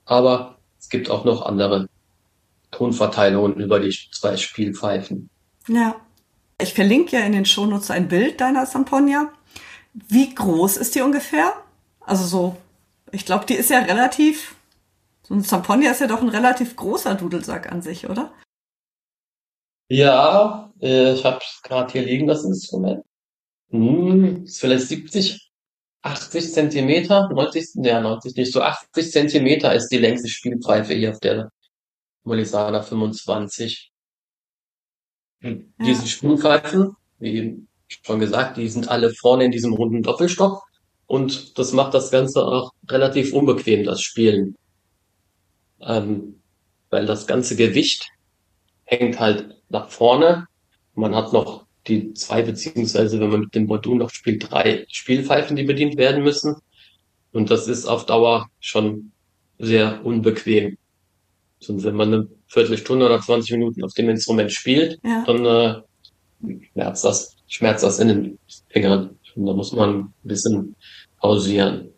Aber 0.05 0.57
es 0.79 0.89
gibt 0.89 1.09
auch 1.09 1.25
noch 1.25 1.45
andere 1.45 1.89
Tonverteilungen 2.71 3.59
über 3.59 3.79
die 3.79 3.95
zwei 4.11 4.37
Spielpfeifen. 4.37 5.29
Ja. 5.67 5.95
Ich 6.59 6.73
verlinke 6.73 7.17
ja 7.17 7.25
in 7.25 7.33
den 7.33 7.45
Shownotes 7.45 7.91
ein 7.91 8.07
Bild 8.07 8.41
deiner 8.41 8.65
Zamponia. 8.65 9.31
Wie 9.93 10.33
groß 10.33 10.77
ist 10.77 10.95
die 10.95 11.01
ungefähr? 11.01 11.53
Also 12.01 12.25
so, 12.25 12.57
ich 13.11 13.25
glaube, 13.25 13.45
die 13.45 13.53
ist 13.53 13.69
ja 13.69 13.79
relativ, 13.79 14.55
so 15.23 15.35
ein 15.35 15.43
Zamponia 15.43 15.91
ist 15.91 16.01
ja 16.01 16.07
doch 16.07 16.21
ein 16.21 16.29
relativ 16.29 16.75
großer 16.75 17.15
Dudelsack 17.15 17.71
an 17.71 17.81
sich, 17.81 18.09
oder? 18.09 18.31
Ja, 19.89 20.73
äh, 20.81 21.13
ich 21.13 21.23
habe 21.23 21.39
gerade 21.63 21.91
hier 21.91 22.03
liegen, 22.03 22.27
das 22.27 22.43
Instrument. 22.43 23.03
Hm, 23.69 24.45
ist 24.45 24.59
vielleicht 24.59 24.87
70, 24.87 25.51
80 26.01 26.53
Zentimeter, 26.53 27.29
90, 27.29 27.85
ja, 27.85 28.01
90 28.01 28.35
nicht, 28.35 28.53
so 28.53 28.61
80 28.61 29.11
Zentimeter 29.11 29.73
ist 29.73 29.89
die 29.89 29.97
längste 29.97 30.27
Spielpfeife 30.29 30.93
hier 30.93 31.11
auf 31.11 31.19
der 31.19 31.51
Molisana 32.23 32.81
25. 32.81 33.91
Und 35.43 35.73
Ja. 35.79 35.85
Diese 35.85 36.07
Spielpfeifen, 36.07 36.95
wie 37.19 37.35
eben 37.35 37.67
schon 37.87 38.19
gesagt, 38.19 38.57
die 38.57 38.67
sind 38.69 38.89
alle 38.89 39.13
vorne 39.13 39.45
in 39.45 39.51
diesem 39.51 39.73
runden 39.73 40.03
Doppelstock 40.03 40.63
und 41.05 41.57
das 41.57 41.73
macht 41.73 41.93
das 41.93 42.11
Ganze 42.11 42.45
auch 42.45 42.71
relativ 42.89 43.33
unbequem, 43.33 43.83
das 43.85 44.01
Spielen. 44.01 44.55
Ähm, 45.81 46.41
weil 46.89 47.05
das 47.05 47.27
ganze 47.27 47.55
Gewicht 47.55 48.09
hängt 48.85 49.19
halt 49.19 49.55
nach 49.69 49.89
vorne. 49.89 50.47
Man 50.95 51.15
hat 51.15 51.33
noch 51.33 51.65
die 51.87 52.13
zwei, 52.13 52.41
beziehungsweise 52.41 53.19
wenn 53.19 53.29
man 53.29 53.41
mit 53.41 53.55
dem 53.55 53.67
Bordun 53.67 53.99
noch 53.99 54.09
spielt, 54.09 54.51
drei 54.51 54.85
Spielpfeifen, 54.89 55.55
die 55.55 55.63
bedient 55.63 55.97
werden 55.97 56.23
müssen. 56.23 56.55
Und 57.31 57.51
das 57.51 57.67
ist 57.67 57.85
auf 57.85 58.05
Dauer 58.05 58.49
schon 58.59 59.11
sehr 59.59 60.05
unbequem. 60.05 60.77
Und 61.67 61.83
wenn 61.83 61.95
man 61.95 62.13
eine 62.13 62.27
Viertelstunde 62.47 63.05
oder 63.05 63.19
20 63.21 63.51
Minuten 63.51 63.83
auf 63.83 63.93
dem 63.93 64.09
Instrument 64.09 64.51
spielt, 64.51 64.99
Ja. 65.03 65.23
dann 65.25 65.45
äh, 65.45 66.55
schmerzt 66.71 67.03
das, 67.03 67.35
schmerzt 67.47 67.83
das 67.83 67.99
in 67.99 68.07
den 68.07 68.39
Fingern. 68.69 69.17
Und 69.35 69.45
da 69.45 69.53
muss 69.53 69.71
man 69.73 69.99
ein 69.99 70.13
bisschen 70.23 70.75
pausieren. 71.19 71.89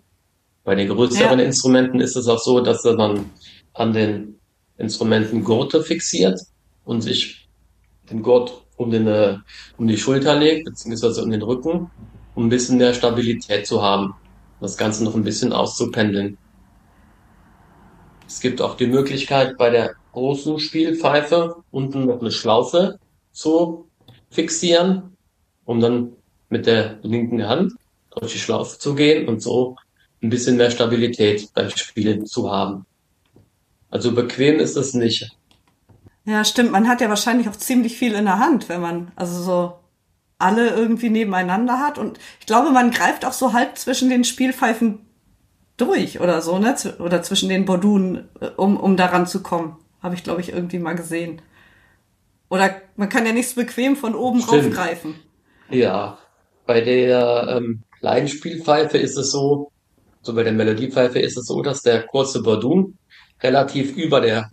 Bei 0.63 0.75
den 0.75 0.89
größeren 0.89 1.39
Ja. 1.39 1.45
Instrumenten 1.45 1.99
ist 1.99 2.15
es 2.15 2.27
auch 2.27 2.39
so, 2.39 2.59
dass 2.59 2.83
man 2.83 3.29
an 3.73 3.93
den 3.93 4.35
Instrumenten 4.77 5.43
Gurte 5.43 5.83
fixiert 5.83 6.39
und 6.85 7.01
sich 7.01 7.47
den 8.09 8.21
Gurt 8.23 8.65
um, 8.77 8.91
den, 8.91 9.07
äh, 9.07 9.37
um 9.77 9.87
die 9.87 9.97
Schulter 9.97 10.37
legt, 10.37 10.65
beziehungsweise 10.65 11.23
um 11.23 11.29
den 11.29 11.41
Rücken, 11.41 11.89
um 12.35 12.45
ein 12.45 12.49
bisschen 12.49 12.77
mehr 12.77 12.93
Stabilität 12.93 13.67
zu 13.67 13.81
haben. 13.81 14.13
Das 14.61 14.77
Ganze 14.77 15.03
noch 15.03 15.15
ein 15.15 15.23
bisschen 15.23 15.53
auszupendeln. 15.53 16.37
Es 18.27 18.39
gibt 18.41 18.61
auch 18.61 18.75
die 18.75 18.87
Möglichkeit, 18.87 19.57
bei 19.57 19.69
der 19.69 19.95
großen 20.11 20.59
Spielpfeife 20.59 21.63
unten 21.71 22.05
noch 22.05 22.21
eine 22.21 22.31
Schlaufe 22.31 22.99
zu 23.31 23.89
fixieren, 24.29 25.17
um 25.65 25.79
dann 25.79 26.13
mit 26.49 26.65
der 26.65 26.99
linken 27.03 27.47
Hand 27.47 27.73
durch 28.11 28.33
die 28.33 28.39
Schlaufe 28.39 28.79
zu 28.79 28.95
gehen 28.95 29.27
und 29.27 29.41
so 29.41 29.75
ein 30.21 30.29
bisschen 30.29 30.57
mehr 30.57 30.71
Stabilität 30.71 31.49
beim 31.53 31.69
Spielen 31.69 32.25
zu 32.25 32.51
haben. 32.51 32.85
Also 33.89 34.13
bequem 34.13 34.59
ist 34.59 34.75
es 34.75 34.93
nicht. 34.93 35.29
Ja, 36.25 36.43
stimmt. 36.43 36.71
Man 36.71 36.87
hat 36.87 37.01
ja 37.01 37.09
wahrscheinlich 37.09 37.49
auch 37.49 37.55
ziemlich 37.55 37.97
viel 37.97 38.13
in 38.13 38.25
der 38.25 38.39
Hand, 38.39 38.69
wenn 38.69 38.81
man 38.81 39.11
also 39.15 39.41
so 39.41 39.73
alle 40.37 40.69
irgendwie 40.69 41.09
nebeneinander 41.09 41.79
hat. 41.79 41.97
Und 41.97 42.19
ich 42.39 42.45
glaube, 42.45 42.71
man 42.71 42.91
greift 42.91 43.25
auch 43.25 43.33
so 43.33 43.53
halb 43.53 43.77
zwischen 43.77 44.09
den 44.09 44.23
Spielpfeifen 44.23 45.05
durch 45.77 46.19
oder 46.19 46.41
so, 46.41 46.59
ne? 46.59 46.75
Oder 46.99 47.23
zwischen 47.23 47.49
den 47.49 47.65
Bordunen, 47.65 48.29
äh, 48.39 48.47
um, 48.57 48.77
um 48.77 48.97
daran 48.97 49.27
zu 49.27 49.41
kommen. 49.41 49.77
Habe 50.01 50.15
ich, 50.15 50.23
glaube 50.23 50.41
ich, 50.41 50.51
irgendwie 50.51 50.79
mal 50.79 50.95
gesehen. 50.95 51.41
Oder 52.49 52.81
man 52.95 53.09
kann 53.09 53.25
ja 53.25 53.33
nicht 53.33 53.49
so 53.49 53.61
bequem 53.61 53.95
von 53.95 54.15
oben 54.15 54.41
Stimmt. 54.41 54.65
raufgreifen. 54.65 55.15
Ja, 55.69 56.17
bei 56.65 56.81
der 56.81 57.47
ähm, 57.57 57.83
kleinen 57.99 58.27
Spielpfeife 58.27 58.97
ist 58.97 59.17
es 59.17 59.31
so, 59.31 59.71
So 60.21 60.33
bei 60.33 60.43
der 60.43 60.53
Melodiepfeife 60.53 61.19
ist 61.19 61.37
es 61.37 61.45
so, 61.45 61.61
dass 61.61 61.81
der 61.81 62.03
kurze 62.03 62.41
Bordun 62.41 62.97
relativ 63.41 63.95
über 63.95 64.19
der 64.21 64.51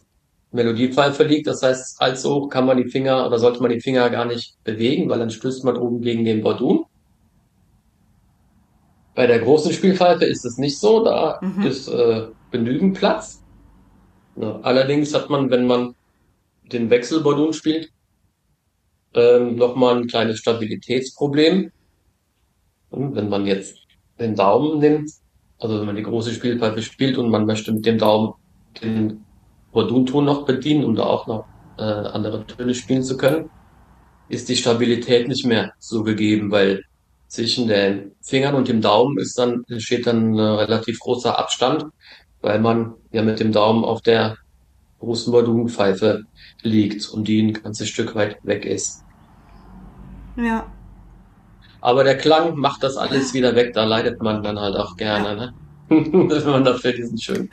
Melodiepfeife 0.53 1.25
liegt. 1.25 1.47
Das 1.47 1.63
heißt, 1.63 2.01
allzu 2.01 2.35
hoch 2.35 2.49
kann 2.49 2.67
man 2.67 2.77
die 2.77 2.89
Finger 2.91 3.27
oder 3.27 3.39
sollte 3.39 3.61
man 3.61 3.71
die 3.71 3.81
Finger 3.81 4.09
gar 4.11 4.25
nicht 4.25 4.63
bewegen, 4.65 5.09
weil 5.09 5.19
dann 5.19 5.31
stößt 5.31 5.65
man 5.65 5.77
oben 5.77 6.01
gegen 6.01 6.25
den 6.25 6.43
Bordun. 6.43 6.85
Bei 9.15 9.27
der 9.27 9.41
großen 9.41 9.73
Spielpfeife 9.73 10.25
ist 10.25 10.45
es 10.45 10.59
nicht 10.59 10.79
so, 10.79 11.03
da 11.03 11.41
mhm. 11.41 11.63
ist 11.63 11.89
äh, 11.89 12.29
genügend 12.51 12.97
Platz. 12.99 13.43
Ja, 14.37 14.61
allerdings 14.63 15.15
hat 15.15 15.31
man, 15.31 15.51
wenn 15.51 15.67
man 15.67 15.95
den 16.73 16.91
Wechselbordun 16.91 17.53
spielt, 17.53 17.91
ähm, 19.15 19.57
nochmal 19.57 19.97
ein 19.97 20.07
kleines 20.07 20.39
Stabilitätsproblem. 20.39 21.71
Und 22.91 23.17
wenn 23.17 23.29
man 23.29 23.47
jetzt 23.47 23.79
den 24.21 24.35
Daumen 24.35 24.79
nimmt, 24.79 25.11
also 25.59 25.79
wenn 25.79 25.87
man 25.87 25.97
die 25.97 26.03
große 26.03 26.33
Spielpfeife 26.33 26.83
spielt 26.83 27.17
und 27.17 27.31
man 27.31 27.47
möchte 27.47 27.73
mit 27.73 27.87
dem 27.87 27.99
Daumen 27.99 28.35
den 28.83 29.25
Bordunton 29.73 30.25
noch 30.25 30.45
bedienen, 30.45 30.85
um 30.85 30.95
da 30.95 31.05
auch 31.05 31.27
noch 31.27 31.47
äh, 31.79 31.83
andere 31.83 32.47
Töne 32.47 32.75
spielen 32.75 33.03
zu 33.03 33.17
können, 33.17 33.51
ist 34.29 34.49
die 34.49 34.57
Stabilität 34.57 35.29
nicht 35.29 35.47
mehr 35.47 35.73
so 35.79 36.03
gegeben, 36.03 36.51
weil 36.51 36.83
zwischen 37.29 37.69
den 37.69 38.13
Fingern 38.23 38.55
und 38.55 38.69
dem 38.69 38.81
Daumen 38.81 39.19
ist 39.19 39.39
dann, 39.39 39.65
entsteht 39.69 40.07
dann 40.07 40.35
ein 40.35 40.41
relativ 40.41 40.99
großer 41.01 41.39
Abstand, 41.39 41.87
weil 42.43 42.61
man 42.61 42.95
ja 43.13 43.23
mit 43.23 43.41
dem 43.41 43.53
Daumen 43.53 43.85
auf 43.85 44.03
der 44.03 44.37
großen 45.01 45.33
Bordunpfeife 45.33 46.25
liegt 46.63 47.09
und 47.09 47.29
die 47.29 47.43
ein 47.43 47.53
ganzes 47.53 47.89
Stück 47.89 48.15
weit 48.15 48.39
weg 48.45 48.65
ist. 48.65 49.05
Ja. 50.37 50.67
Aber 51.81 52.05
der 52.05 52.17
Klang 52.17 52.57
macht 52.57 52.83
das 52.83 52.97
alles 52.97 53.35
wieder 53.35 53.55
weg, 53.55 53.73
da 53.75 53.85
leidet 53.85 54.23
man 54.23 54.43
dann 54.43 54.59
halt 54.59 54.77
auch 54.77 54.97
gerne, 54.97 55.37
ne? 55.37 55.55
wenn 55.89 56.51
man 56.51 56.65
dafür 56.65 56.93
diesen 56.93 57.17
schönen 57.17 57.51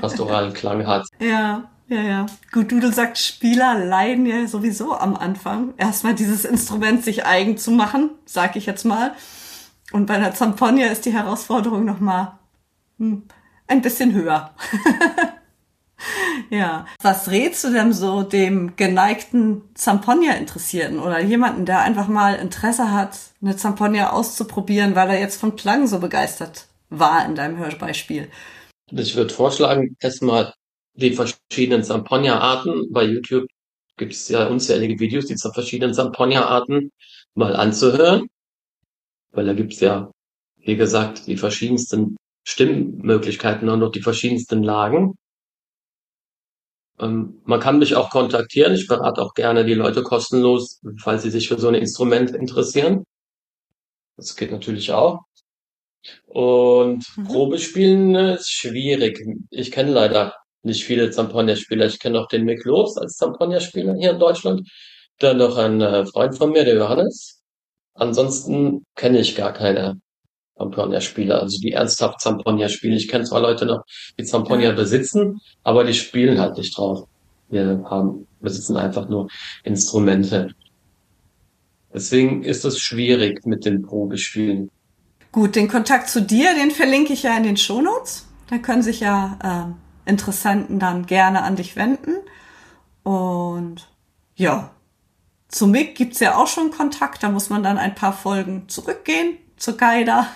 pastoralen 0.00 0.54
Klang 0.54 0.86
hat. 0.86 1.06
Ja, 1.20 1.68
ja, 1.88 2.00
ja. 2.00 2.26
Gut, 2.50 2.72
Dudel 2.72 2.94
sagt, 2.94 3.18
Spieler 3.18 3.84
leiden 3.84 4.24
ja 4.24 4.46
sowieso 4.46 4.94
am 4.94 5.14
Anfang. 5.14 5.74
Erstmal 5.76 6.14
dieses 6.14 6.46
Instrument 6.46 7.04
sich 7.04 7.26
eigen 7.26 7.58
zu 7.58 7.70
machen, 7.70 8.10
sag 8.24 8.56
ich 8.56 8.64
jetzt 8.64 8.84
mal. 8.84 9.12
Und 9.92 10.06
bei 10.06 10.18
der 10.18 10.32
Zamponia 10.32 10.86
ist 10.86 11.04
die 11.04 11.12
Herausforderung 11.12 11.84
nochmal 11.84 12.38
hm, 12.98 13.24
ein 13.72 13.82
bisschen 13.82 14.12
höher. 14.14 14.54
ja. 16.50 16.86
Was 17.00 17.30
rätst 17.30 17.64
du 17.64 17.72
denn 17.72 17.92
so 17.92 18.22
dem 18.22 18.76
geneigten 18.76 19.62
Zamponia-Interessierten 19.74 21.00
oder 21.00 21.20
jemanden, 21.20 21.64
der 21.64 21.80
einfach 21.80 22.08
mal 22.08 22.34
Interesse 22.34 22.92
hat, 22.92 23.18
eine 23.40 23.56
Zamponia 23.56 24.10
auszuprobieren, 24.10 24.94
weil 24.94 25.08
er 25.08 25.20
jetzt 25.20 25.40
von 25.40 25.56
Klang 25.56 25.86
so 25.86 25.98
begeistert 25.98 26.66
war 26.90 27.24
in 27.24 27.34
deinem 27.34 27.56
Hörbeispiel? 27.56 28.28
Ich 28.90 29.16
würde 29.16 29.32
vorschlagen, 29.32 29.96
erstmal 30.00 30.52
die 30.94 31.14
verschiedenen 31.14 31.82
Zamponia-Arten. 31.82 32.92
Bei 32.92 33.04
YouTube 33.04 33.46
gibt 33.96 34.12
es 34.12 34.28
ja 34.28 34.46
unzählige 34.46 35.00
Videos, 35.00 35.26
die 35.26 35.36
verschiedenen 35.36 35.94
Zamponia-Arten 35.94 36.92
mal 37.34 37.56
anzuhören. 37.56 38.28
Weil 39.30 39.46
da 39.46 39.54
gibt 39.54 39.72
es 39.72 39.80
ja, 39.80 40.10
wie 40.58 40.76
gesagt, 40.76 41.26
die 41.26 41.38
verschiedensten 41.38 42.16
Stimmmöglichkeiten 42.44 43.68
und 43.68 43.80
noch 43.80 43.92
die 43.92 44.02
verschiedensten 44.02 44.62
Lagen. 44.62 45.14
Ähm, 47.00 47.40
man 47.44 47.60
kann 47.60 47.78
mich 47.78 47.94
auch 47.94 48.10
kontaktieren. 48.10 48.74
Ich 48.74 48.86
berate 48.86 49.22
auch 49.22 49.34
gerne 49.34 49.64
die 49.64 49.74
Leute 49.74 50.02
kostenlos, 50.02 50.80
falls 50.98 51.22
sie 51.22 51.30
sich 51.30 51.48
für 51.48 51.58
so 51.58 51.68
ein 51.68 51.74
Instrument 51.74 52.30
interessieren. 52.30 53.04
Das 54.16 54.36
geht 54.36 54.52
natürlich 54.52 54.92
auch. 54.92 55.20
Und 56.26 57.04
mhm. 57.16 57.24
Probespielen 57.24 58.14
ist 58.14 58.50
schwierig. 58.50 59.24
Ich 59.50 59.70
kenne 59.70 59.92
leider 59.92 60.34
nicht 60.62 60.84
viele 60.84 61.10
Zamponia-Spieler. 61.10 61.86
Ich 61.86 61.98
kenne 61.98 62.20
auch 62.20 62.28
den 62.28 62.44
Mick 62.44 62.64
Lobs 62.64 62.96
als 62.96 63.16
Zamponia-Spieler 63.16 63.94
hier 63.96 64.12
in 64.12 64.18
Deutschland. 64.18 64.68
Dann 65.18 65.38
noch 65.38 65.56
ein 65.56 65.80
äh, 65.80 66.06
Freund 66.06 66.36
von 66.36 66.50
mir, 66.50 66.64
der 66.64 66.76
Johannes. 66.76 67.42
Ansonsten 67.94 68.84
kenne 68.96 69.20
ich 69.20 69.36
gar 69.36 69.52
keine 69.52 70.00
Zamponia-Spieler, 70.56 71.40
also 71.40 71.58
die 71.60 71.72
ernsthaft 71.72 72.20
Zamponia 72.20 72.68
spielen. 72.68 72.94
Ich 72.94 73.08
kenne 73.08 73.24
zwar 73.24 73.40
Leute 73.40 73.66
noch, 73.66 73.84
die 74.18 74.24
Zamponia 74.24 74.70
ja. 74.70 74.74
besitzen, 74.74 75.40
aber 75.62 75.84
die 75.84 75.94
spielen 75.94 76.38
halt 76.38 76.56
nicht 76.56 76.76
drauf. 76.76 77.08
Wir 77.48 77.84
haben, 77.88 78.26
besitzen 78.40 78.76
einfach 78.76 79.08
nur 79.08 79.28
Instrumente. 79.64 80.54
Deswegen 81.92 82.42
ist 82.42 82.64
es 82.64 82.78
schwierig 82.78 83.44
mit 83.44 83.64
den 83.64 83.82
Probespielen. 83.82 84.70
Gut, 85.30 85.56
den 85.56 85.68
Kontakt 85.68 86.08
zu 86.08 86.22
dir, 86.22 86.54
den 86.54 86.70
verlinke 86.70 87.12
ich 87.12 87.22
ja 87.22 87.36
in 87.36 87.42
den 87.42 87.56
Shownotes. 87.56 88.26
Da 88.48 88.58
können 88.58 88.82
sich 88.82 89.00
ja 89.00 89.74
äh, 90.06 90.10
Interessenten 90.10 90.78
dann 90.78 91.06
gerne 91.06 91.42
an 91.42 91.56
dich 91.56 91.76
wenden. 91.76 92.14
Und 93.02 93.88
ja, 94.34 94.70
zu 95.48 95.66
Mick 95.66 95.94
gibt's 95.94 96.20
ja 96.20 96.36
auch 96.36 96.46
schon 96.46 96.70
Kontakt. 96.70 97.22
Da 97.22 97.30
muss 97.30 97.50
man 97.50 97.62
dann 97.62 97.78
ein 97.78 97.94
paar 97.94 98.12
Folgen 98.12 98.68
zurückgehen 98.68 99.36
zu 99.56 99.76
Geider 99.76 100.26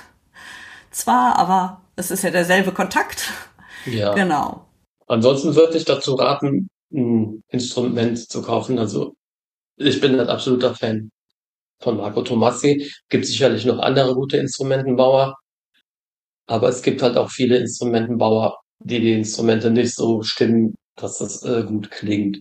zwar, 0.97 1.37
aber 1.37 1.83
es 1.97 2.11
ist 2.11 2.25
ja 2.25 2.31
derselbe 2.31 2.73
Kontakt. 2.73 3.33
Ja. 3.87 4.15
Genau. 4.15 4.67
Ansonsten 5.07 5.55
würde 5.55 5.77
ich 5.77 5.85
dazu 5.85 6.15
raten, 6.15 6.69
ein 6.93 7.43
Instrument 7.49 8.19
zu 8.19 8.43
kaufen. 8.43 8.79
Also 8.79 9.15
ich 9.77 10.01
bin 10.01 10.19
ein 10.19 10.29
absoluter 10.29 10.75
Fan 10.75 11.11
von 11.81 11.99
Marco 11.99 12.23
Tomassi. 12.23 12.91
Gibt 13.09 13.27
sicherlich 13.27 13.65
noch 13.65 13.79
andere 13.79 14.15
gute 14.15 14.39
Instrumentenbauer. 14.39 15.37
Aber 16.49 16.69
es 16.69 16.83
gibt 16.83 17.03
halt 17.03 17.17
auch 17.17 17.31
viele 17.31 17.59
Instrumentenbauer, 17.59 18.59
die 18.79 19.01
die 19.01 19.13
Instrumente 19.13 19.71
nicht 19.71 19.95
so 19.95 20.23
stimmen, 20.23 20.75
dass 20.97 21.19
das 21.19 21.43
äh, 21.43 21.65
gut 21.65 21.91
klingt. 21.91 22.41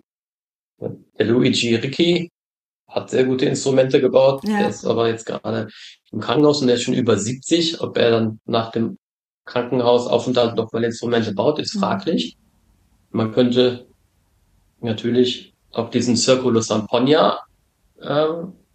Der 0.80 1.26
Luigi 1.26 1.76
Ricci 1.76 2.30
hat 2.96 3.10
sehr 3.10 3.26
gute 3.26 3.46
Instrumente 3.46 4.00
gebaut. 4.00 4.42
Ja. 4.48 4.60
Der 4.60 4.70
ist 4.70 4.86
aber 4.86 5.10
jetzt 5.10 5.26
gerade 5.26 5.68
im 6.12 6.20
Krankenhaus 6.22 6.62
und 6.62 6.68
der 6.68 6.78
ist 6.78 6.84
schon 6.84 6.94
über 6.94 7.18
70. 7.18 7.82
Ob 7.82 7.98
er 7.98 8.12
dann 8.12 8.40
nach 8.46 8.72
dem 8.72 8.98
Krankenhausaufenthalt 9.44 10.56
noch 10.56 10.72
mal 10.72 10.84
Instrumente 10.84 11.34
baut, 11.34 11.60
ist 11.60 11.76
mhm. 11.76 11.80
fraglich. 11.80 12.38
Man 13.12 13.34
könnte 13.34 13.86
natürlich 14.80 15.54
auch 15.74 15.90
diesen 15.90 16.16
Circulus 16.16 16.72
Amponia, 16.72 17.40
äh, 18.00 18.28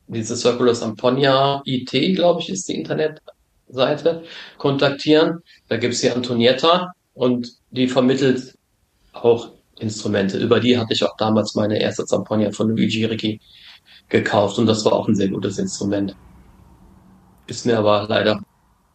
diese 0.07 0.37
Circulus 0.37 0.83
Amponia 0.83 1.63
IT, 1.65 1.91
glaube 2.15 2.43
ich, 2.43 2.51
ist 2.51 2.69
die 2.69 2.75
Internetseite, 2.75 4.25
kontaktieren. 4.59 5.43
Da 5.69 5.79
gibt's 5.79 6.03
die 6.03 6.11
Antonietta 6.11 6.93
und 7.15 7.55
die 7.71 7.89
vermittelt 7.89 8.59
auch 9.13 9.53
Instrumente. 9.79 10.37
Über 10.37 10.61
die 10.61 10.77
hatte 10.77 10.93
ich 10.93 11.03
auch 11.05 11.17
damals 11.17 11.55
meine 11.55 11.81
erste 11.81 12.05
Zamponia 12.05 12.53
von 12.53 12.69
Luigi 12.69 13.05
Ricci 13.07 13.41
gekauft 14.09 14.59
und 14.59 14.67
das 14.67 14.85
war 14.85 14.93
auch 14.93 15.09
ein 15.09 15.15
sehr 15.15 15.29
gutes 15.29 15.59
Instrument. 15.59 16.17
Ist 17.47 17.67
mir 17.67 17.79
aber 17.79 18.07
leider 18.09 18.41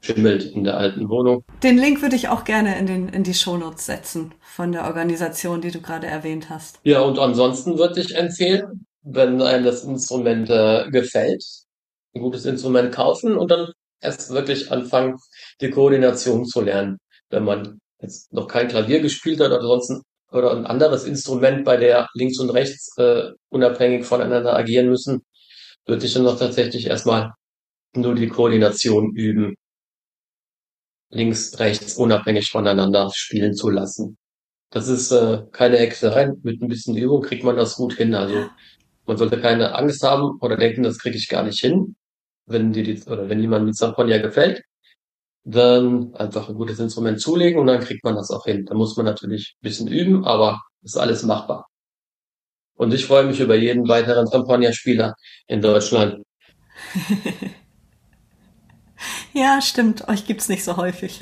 schimmelt 0.01 0.43
in 0.43 0.63
der 0.63 0.77
alten 0.77 1.09
Wohnung. 1.09 1.43
Den 1.63 1.77
Link 1.77 2.01
würde 2.01 2.15
ich 2.15 2.29
auch 2.29 2.43
gerne 2.43 2.77
in, 2.77 2.85
den, 2.85 3.09
in 3.09 3.23
die 3.23 3.33
Shownotes 3.33 3.85
setzen 3.85 4.33
von 4.41 4.71
der 4.71 4.85
Organisation, 4.85 5.61
die 5.61 5.71
du 5.71 5.81
gerade 5.81 6.07
erwähnt 6.07 6.49
hast. 6.49 6.79
Ja, 6.83 7.01
und 7.01 7.17
ansonsten 7.19 7.77
würde 7.77 7.99
ich 7.99 8.15
empfehlen, 8.15 8.85
wenn 9.01 9.41
einem 9.41 9.65
das 9.65 9.83
Instrument 9.83 10.49
äh, 10.49 10.89
gefällt, 10.91 11.43
ein 12.13 12.21
gutes 12.21 12.45
Instrument 12.45 12.93
kaufen 12.93 13.35
und 13.37 13.51
dann 13.51 13.71
erst 14.01 14.31
wirklich 14.31 14.71
anfangen, 14.71 15.17
die 15.61 15.69
Koordination 15.69 16.45
zu 16.45 16.61
lernen. 16.61 16.97
Wenn 17.29 17.43
man 17.43 17.79
jetzt 17.99 18.31
noch 18.31 18.47
kein 18.47 18.67
Klavier 18.67 19.01
gespielt 19.01 19.39
hat 19.39 19.51
sonst 19.61 20.01
oder 20.35 20.51
ein 20.51 20.65
anderes 20.65 21.05
Instrument, 21.05 21.65
bei 21.65 21.77
der 21.77 22.07
links 22.13 22.39
und 22.39 22.49
rechts 22.51 22.95
äh, 22.97 23.31
unabhängig 23.49 24.05
voneinander 24.05 24.55
agieren 24.55 24.89
müssen, 24.89 25.23
würde 25.85 26.05
ich 26.05 26.13
dann 26.13 26.23
noch 26.23 26.37
tatsächlich 26.39 26.87
erstmal 26.87 27.31
nur 27.95 28.15
die 28.15 28.27
Koordination 28.27 29.15
üben, 29.15 29.55
links, 31.09 31.59
rechts 31.59 31.95
unabhängig 31.95 32.49
voneinander 32.49 33.11
spielen 33.13 33.53
zu 33.53 33.69
lassen. 33.69 34.17
Das 34.71 34.87
ist 34.87 35.11
äh, 35.11 35.43
keine 35.51 35.77
Hexerei. 35.77 36.33
Mit 36.43 36.61
ein 36.61 36.67
bisschen 36.67 36.97
Übung 36.97 37.21
kriegt 37.21 37.43
man 37.43 37.55
das 37.55 37.75
gut 37.75 37.93
hin. 37.93 38.13
Also 38.15 38.49
man 39.05 39.17
sollte 39.17 39.39
keine 39.39 39.75
Angst 39.75 40.03
haben 40.03 40.37
oder 40.41 40.57
denken, 40.57 40.83
das 40.83 40.99
kriege 40.99 41.17
ich 41.17 41.29
gar 41.29 41.43
nicht 41.43 41.59
hin. 41.59 41.95
Wenn 42.45 42.73
dir 42.73 42.83
die, 42.83 43.01
oder 43.03 43.29
wenn 43.29 43.39
jemand 43.39 43.65
mit 43.65 43.75
Samponia 43.75 44.17
gefällt, 44.19 44.63
dann 45.45 46.13
einfach 46.15 46.49
ein 46.49 46.55
gutes 46.55 46.79
Instrument 46.79 47.21
zulegen 47.21 47.59
und 47.59 47.67
dann 47.67 47.79
kriegt 47.79 48.03
man 48.03 48.15
das 48.15 48.31
auch 48.31 48.45
hin. 48.45 48.65
Da 48.65 48.73
muss 48.73 48.97
man 48.97 49.05
natürlich 49.05 49.55
ein 49.57 49.63
bisschen 49.63 49.87
üben, 49.87 50.25
aber 50.25 50.63
ist 50.81 50.97
alles 50.97 51.23
machbar. 51.23 51.67
Und 52.75 52.93
ich 52.93 53.05
freue 53.05 53.25
mich 53.25 53.39
über 53.39 53.55
jeden 53.55 53.87
weiteren 53.87 54.29
Champagner-Spieler 54.29 55.15
in 55.47 55.61
Deutschland. 55.61 56.23
ja, 59.33 59.61
stimmt. 59.61 60.09
Euch 60.09 60.25
gibt's 60.25 60.49
nicht 60.49 60.63
so 60.63 60.77
häufig. 60.77 61.21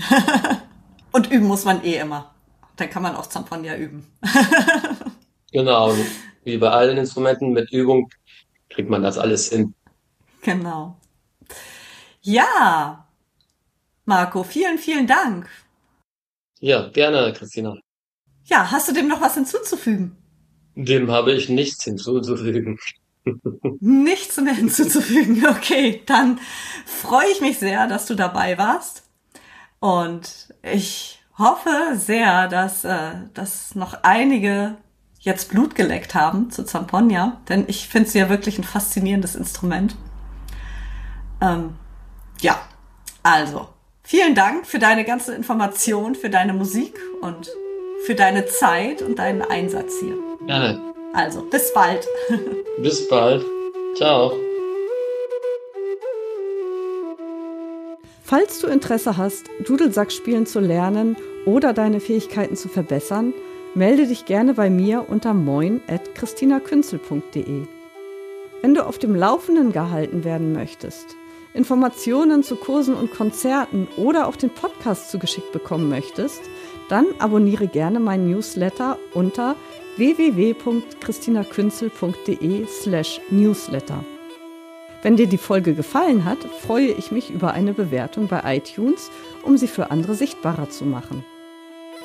und 1.11 1.29
üben 1.29 1.45
muss 1.45 1.65
man 1.65 1.83
eh 1.83 1.97
immer. 1.97 2.33
Dann 2.77 2.89
kann 2.89 3.03
man 3.03 3.15
auch 3.15 3.27
Zampagner 3.27 3.77
üben. 3.77 4.07
genau. 5.51 5.93
Wie 6.43 6.57
bei 6.57 6.69
allen 6.69 6.97
Instrumenten 6.97 7.51
mit 7.51 7.71
Übung 7.71 8.09
kriegt 8.69 8.89
man 8.89 9.03
das 9.03 9.17
alles 9.17 9.49
hin. 9.49 9.75
Genau. 10.41 10.97
Ja, 12.21 13.02
Marco. 14.05 14.43
Vielen, 14.43 14.77
vielen 14.77 15.07
Dank. 15.07 15.47
Ja, 16.59 16.89
gerne, 16.89 17.33
Christina. 17.33 17.75
Ja, 18.45 18.71
hast 18.71 18.89
du 18.89 18.93
dem 18.93 19.07
noch 19.07 19.21
was 19.21 19.35
hinzuzufügen? 19.35 20.17
Dem 20.75 21.11
habe 21.11 21.33
ich 21.33 21.49
nichts 21.49 21.83
hinzuzufügen. 21.83 22.79
nichts 23.79 24.37
mehr 24.37 24.53
hinzuzufügen. 24.53 25.45
Okay, 25.49 26.01
dann 26.05 26.39
freue 26.85 27.29
ich 27.31 27.41
mich 27.41 27.59
sehr, 27.59 27.87
dass 27.87 28.05
du 28.05 28.15
dabei 28.15 28.57
warst. 28.57 29.03
Und 29.79 30.53
ich 30.61 31.21
hoffe 31.37 31.95
sehr, 31.95 32.47
dass, 32.47 32.85
äh, 32.85 33.15
dass 33.33 33.75
noch 33.75 34.03
einige 34.03 34.77
jetzt 35.19 35.49
Blut 35.49 35.75
geleckt 35.75 36.15
haben 36.15 36.51
zu 36.51 36.65
Zamponia, 36.65 37.41
denn 37.47 37.65
ich 37.67 37.87
finde 37.87 38.09
sie 38.09 38.19
ja 38.19 38.29
wirklich 38.29 38.57
ein 38.57 38.63
faszinierendes 38.65 39.35
Instrument. 39.35 39.95
Ähm, 41.41 41.75
ja, 42.41 42.59
also 43.23 43.72
vielen 44.03 44.35
Dank 44.35 44.67
für 44.67 44.79
deine 44.79 45.05
ganze 45.05 45.33
Information, 45.35 46.15
für 46.15 46.29
deine 46.29 46.53
Musik 46.53 46.99
und 47.21 47.49
für 48.05 48.15
deine 48.15 48.45
Zeit 48.45 49.01
und 49.01 49.19
deinen 49.19 49.41
Einsatz 49.41 49.93
hier. 49.99 50.17
Gerne. 50.45 50.81
Also, 51.13 51.43
bis 51.43 51.73
bald. 51.73 52.05
bis 52.79 53.07
bald. 53.07 53.45
Ciao. 53.95 54.33
Falls 58.23 58.59
du 58.59 58.67
Interesse 58.67 59.17
hast, 59.17 59.45
Dudelsack 59.65 60.11
spielen 60.11 60.45
zu 60.45 60.59
lernen 60.59 61.15
oder 61.45 61.73
deine 61.73 61.99
Fähigkeiten 61.99 62.55
zu 62.55 62.69
verbessern, 62.69 63.33
melde 63.75 64.07
dich 64.07 64.25
gerne 64.25 64.53
bei 64.53 64.69
mir 64.69 65.09
unter 65.09 65.33
moin.christinakünzel.de. 65.33 67.63
Wenn 68.61 68.73
du 68.73 68.85
auf 68.85 68.97
dem 68.97 69.13
Laufenden 69.13 69.73
gehalten 69.73 70.23
werden 70.23 70.53
möchtest, 70.53 71.17
Informationen 71.53 72.43
zu 72.43 72.55
Kursen 72.55 72.95
und 72.95 73.11
Konzerten 73.11 73.87
oder 73.95 74.27
auch 74.27 74.35
den 74.35 74.49
Podcast 74.49 75.11
zugeschickt 75.11 75.51
bekommen 75.51 75.89
möchtest, 75.89 76.41
dann 76.89 77.05
abonniere 77.19 77.67
gerne 77.67 77.99
meinen 77.99 78.27
Newsletter 78.29 78.97
unter 79.13 79.55
www.christinakünzel.de 79.97 82.65
slash 82.65 83.21
newsletter. 83.29 84.03
Wenn 85.03 85.17
dir 85.17 85.27
die 85.27 85.37
Folge 85.37 85.75
gefallen 85.75 86.25
hat, 86.25 86.39
freue 86.61 86.87
ich 86.87 87.11
mich 87.11 87.29
über 87.29 87.51
eine 87.51 87.73
Bewertung 87.73 88.27
bei 88.27 88.57
iTunes, 88.57 89.11
um 89.43 89.57
sie 89.57 89.67
für 89.67 89.91
andere 89.91 90.15
sichtbarer 90.15 90.69
zu 90.69 90.85
machen. 90.85 91.23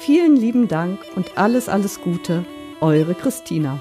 Vielen 0.01 0.37
lieben 0.37 0.69
Dank 0.69 0.99
und 1.17 1.39
alles, 1.39 1.69
alles 1.69 2.01
Gute, 2.01 2.45
eure 2.81 3.15
Christina. 3.15 3.81